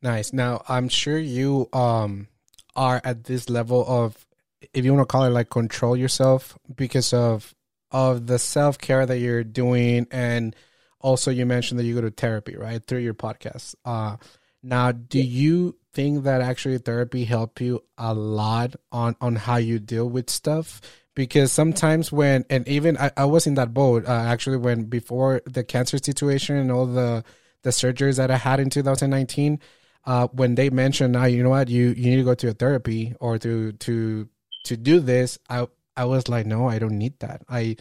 [0.00, 0.32] Nice.
[0.32, 2.28] Now I'm sure you um
[2.74, 4.26] are at this level of
[4.72, 7.54] if you want to call it like control yourself because of
[7.90, 10.56] of the self care that you're doing, and
[11.00, 13.74] also you mentioned that you go to therapy, right, through your podcast.
[13.84, 14.16] Uh,
[14.62, 19.78] now, do you think that actually therapy help you a lot on on how you
[19.78, 20.80] deal with stuff?
[21.14, 25.42] Because sometimes when and even I, I was in that boat uh, actually when before
[25.46, 27.24] the cancer situation and all the
[27.62, 29.60] the surgeries that I had in 2019.
[30.04, 32.54] Uh, when they mentioned, now you know what, you you need to go to a
[32.54, 34.28] therapy or to to
[34.64, 35.66] to do this, I
[35.96, 37.42] I was like, no, I don't need that.
[37.48, 37.76] I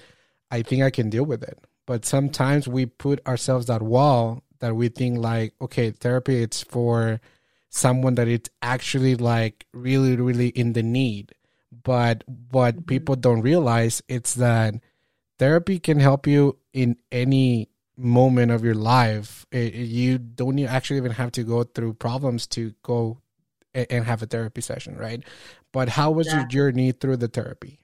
[0.50, 1.58] I think I can deal with it.
[1.86, 7.20] But sometimes we put ourselves that wall that we think like, okay, therapy it's for
[7.72, 11.34] someone that it's actually like really, really in the need.
[11.72, 12.86] But what mm-hmm.
[12.86, 14.76] people don't realize it's that
[15.40, 19.48] therapy can help you in any moment of your life.
[19.52, 23.22] It, you don't actually even have to go through problems to go
[23.74, 25.24] and have a therapy session, right?
[25.72, 26.40] But how was yeah.
[26.40, 27.81] your journey through the therapy?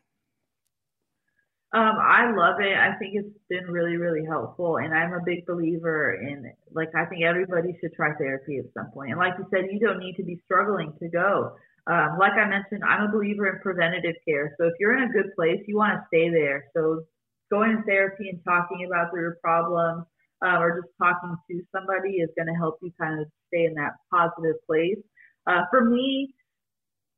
[1.73, 2.77] Um, I love it.
[2.77, 7.05] I think it's been really, really helpful, and I'm a big believer in like I
[7.05, 9.11] think everybody should try therapy at some point.
[9.11, 11.57] And like you said, you don't need to be struggling to go.
[11.87, 14.55] Um, like I mentioned, I'm a believer in preventative care.
[14.57, 16.65] So if you're in a good place, you want to stay there.
[16.73, 17.03] So
[17.51, 20.05] going to therapy and talking about your problems,
[20.45, 23.73] uh, or just talking to somebody is going to help you kind of stay in
[23.75, 24.99] that positive place.
[25.47, 26.33] Uh, for me,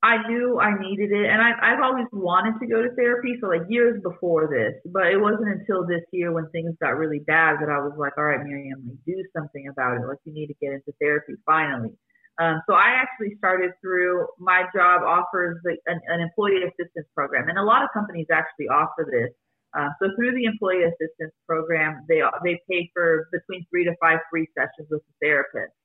[0.01, 3.35] I knew I needed it, and I, I've always wanted to go to therapy.
[3.41, 7.19] So like years before this, but it wasn't until this year when things got really
[7.19, 10.07] bad that I was like, all right, Miriam, like do something about it.
[10.07, 11.91] Like you need to get into therapy finally.
[12.39, 17.49] Um, so I actually started through my job offers the, an, an employee assistance program,
[17.49, 19.35] and a lot of companies actually offer this.
[19.75, 24.19] Uh, so through the employee assistance program, they they pay for between three to five
[24.31, 25.75] free sessions with a therapist,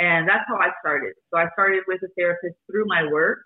[0.00, 1.14] and that's how I started.
[1.32, 3.38] So I started with a therapist through my work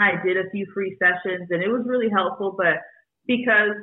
[0.00, 2.78] I did a few free sessions and it was really helpful, but
[3.26, 3.74] because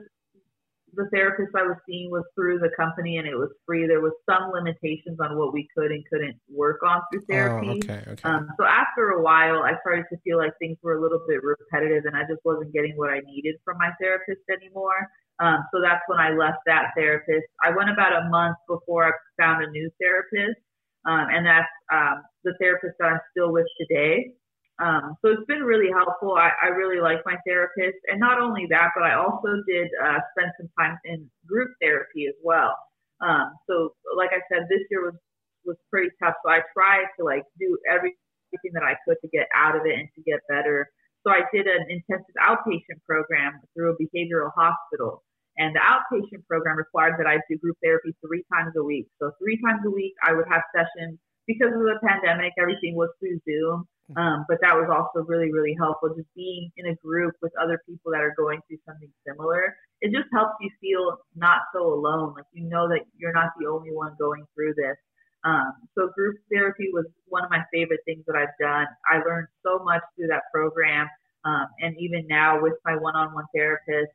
[0.95, 4.13] the therapist I was seeing was through the company and it was free, there was
[4.29, 7.67] some limitations on what we could and couldn't work on through therapy.
[7.67, 8.23] Oh, okay, okay.
[8.23, 11.41] Um, so after a while, I started to feel like things were a little bit
[11.43, 15.09] repetitive and I just wasn't getting what I needed from my therapist anymore.
[15.39, 17.45] Um, so that's when I left that therapist.
[17.61, 19.11] I went about a month before I
[19.41, 20.59] found a new therapist,
[21.05, 24.31] um, and that's um, the therapist that I'm still with today.
[24.77, 26.35] Um, so it's been really helpful.
[26.35, 27.97] I, I really like my therapist.
[28.11, 32.27] And not only that, but I also did uh, spend some time in group therapy
[32.27, 32.75] as well.
[33.21, 35.15] Um, so like I said, this year was,
[35.63, 36.35] was pretty tough.
[36.43, 39.95] So I tried to like do everything that I could to get out of it
[39.95, 40.91] and to get better.
[41.25, 45.23] So I did an intensive outpatient program through a behavioral hospital.
[45.57, 49.07] And the outpatient program required that I do group therapy three times a week.
[49.19, 51.17] So three times a week, I would have sessions
[51.47, 53.87] because of the pandemic, everything was through Zoom.
[54.11, 54.21] Mm-hmm.
[54.21, 56.13] Um, but that was also really, really helpful.
[56.15, 60.13] Just being in a group with other people that are going through something similar, it
[60.13, 62.33] just helps you feel not so alone.
[62.35, 64.95] Like you know that you're not the only one going through this.
[65.43, 68.87] Um, so group therapy was one of my favorite things that I've done.
[69.09, 71.07] I learned so much through that program,
[71.43, 74.11] um, and even now with my one-on-one therapist,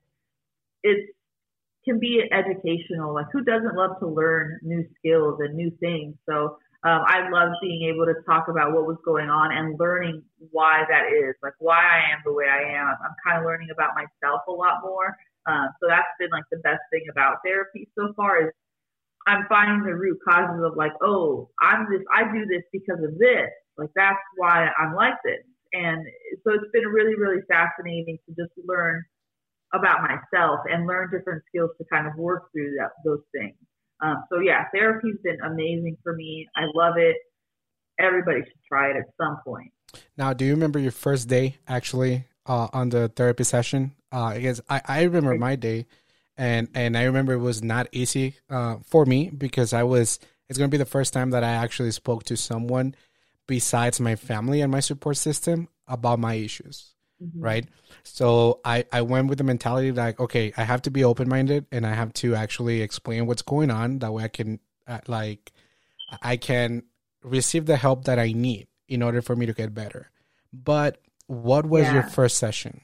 [0.82, 1.10] it
[1.84, 3.14] can be educational.
[3.14, 6.14] Like who doesn't love to learn new skills and new things?
[6.28, 10.22] So um, I love being able to talk about what was going on and learning
[10.50, 12.88] why that is, like why I am the way I am.
[13.04, 15.14] I'm kind of learning about myself a lot more.
[15.46, 18.50] Uh, so that's been like the best thing about therapy so far is
[19.26, 23.18] I'm finding the root causes of like, oh, I'm this, I do this because of
[23.18, 23.50] this.
[23.76, 25.44] Like that's why I'm like this.
[25.74, 26.00] And
[26.44, 29.04] so it's been really, really fascinating to just learn
[29.74, 33.54] about myself and learn different skills to kind of work through that, those things.
[34.02, 36.46] Um, so yeah, therapy's been amazing for me.
[36.56, 37.16] I love it.
[37.98, 39.72] Everybody should try it at some point.
[40.16, 43.92] Now, do you remember your first day actually uh, on the therapy session?
[44.12, 45.86] Uh, because I, I remember my day,
[46.36, 50.18] and and I remember it was not easy uh, for me because I was.
[50.48, 52.96] It's gonna be the first time that I actually spoke to someone
[53.46, 56.94] besides my family and my support system about my issues.
[57.22, 57.40] Mm-hmm.
[57.40, 57.68] Right.
[58.02, 61.66] So I, I went with the mentality like, okay, I have to be open minded
[61.70, 63.98] and I have to actually explain what's going on.
[63.98, 65.52] That way I can, uh, like,
[66.22, 66.84] I can
[67.22, 70.10] receive the help that I need in order for me to get better.
[70.52, 71.94] But what was yeah.
[71.94, 72.80] your first session?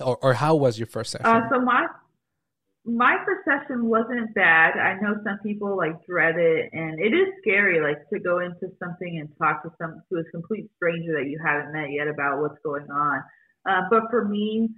[0.00, 1.26] Or, or how was your first session?
[1.26, 1.86] Uh, so my
[2.88, 4.78] my first session wasn't bad.
[4.78, 8.72] I know some people like dread it, and it is scary, like to go into
[8.82, 12.40] something and talk to some to a complete stranger that you haven't met yet about
[12.40, 13.22] what's going on.
[13.68, 14.70] Uh, but for me,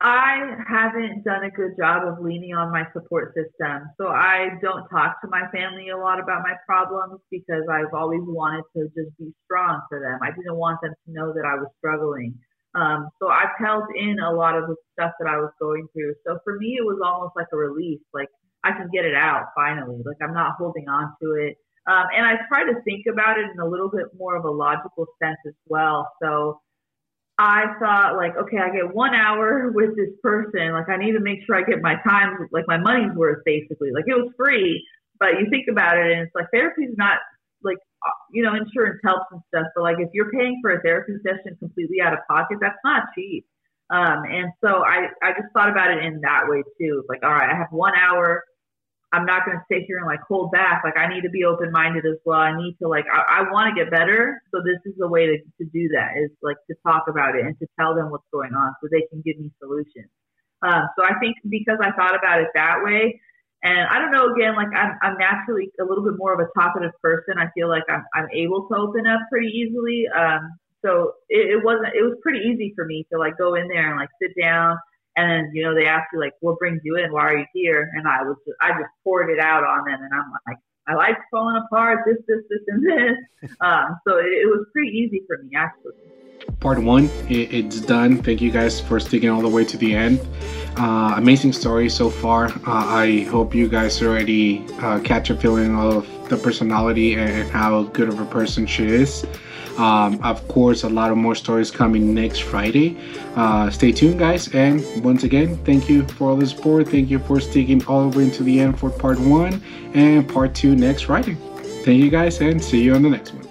[0.00, 3.90] I haven't done a good job of leaning on my support system.
[3.98, 8.22] So I don't talk to my family a lot about my problems because I've always
[8.22, 10.20] wanted to just be strong for them.
[10.22, 12.38] I didn't want them to know that I was struggling.
[12.74, 16.14] Um, so I've held in a lot of the stuff that I was going through.
[16.26, 18.00] So for me, it was almost like a release.
[18.12, 18.28] Like
[18.64, 20.02] I can get it out finally.
[20.04, 21.56] Like I'm not holding on to it.
[21.88, 24.50] Um, and I try to think about it in a little bit more of a
[24.50, 26.06] logical sense as well.
[26.22, 26.60] So
[27.38, 30.72] I thought like, okay, I get one hour with this person.
[30.72, 33.90] Like I need to make sure I get my time, like my money's worth basically.
[33.94, 34.84] Like it was free,
[35.18, 37.18] but you think about it and it's like therapy is not
[37.62, 37.78] like,
[38.32, 39.66] you know, insurance helps and stuff.
[39.74, 43.04] But like if you're paying for a therapy session completely out of pocket, that's not
[43.14, 43.46] cheap.
[43.90, 47.04] Um, and so I, I just thought about it in that way too.
[47.08, 48.44] Like, all right, I have one hour
[49.12, 50.82] I'm not going to sit here and like hold back.
[50.84, 52.40] Like I need to be open minded as well.
[52.40, 54.42] I need to like I, I want to get better.
[54.52, 57.46] So this is the way to, to do that is like to talk about it
[57.46, 60.12] and to tell them what's going on so they can give me solutions.
[60.60, 63.20] Um, so I think because I thought about it that way,
[63.62, 66.48] and I don't know again, like I'm I'm naturally a little bit more of a
[66.58, 67.38] talkative person.
[67.38, 70.06] I feel like I'm I'm able to open up pretty easily.
[70.14, 73.68] Um, so it, it wasn't it was pretty easy for me to like go in
[73.68, 74.78] there and like sit down
[75.18, 77.12] and then, you know, they ask you like, what brings you in?
[77.12, 77.90] Why are you here?
[77.94, 80.94] And I was, just, I just poured it out on them and I'm like, I
[80.94, 83.50] like falling apart, this, this, this, and this.
[83.60, 85.94] Um, so it, it, was pretty easy for me actually.
[86.60, 88.22] Part one, it, it's done.
[88.22, 90.20] Thank you guys for sticking all the way to the end.
[90.76, 92.46] Uh, amazing story so far.
[92.46, 97.84] Uh, I hope you guys already uh, catch a feeling of the personality and how
[97.84, 99.24] good of a person she is.
[99.78, 102.98] Um, of course, a lot of more stories coming next Friday.
[103.36, 104.52] Uh, stay tuned, guys.
[104.52, 106.88] And once again, thank you for all the support.
[106.88, 109.62] Thank you for sticking all the way into the end for part one
[109.94, 111.36] and part two next Friday.
[111.84, 113.46] Thank you, guys, and see you on the next one.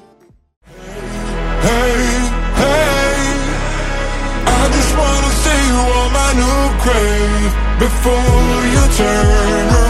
[1.61, 2.16] Hey,
[6.87, 9.86] grave before you turn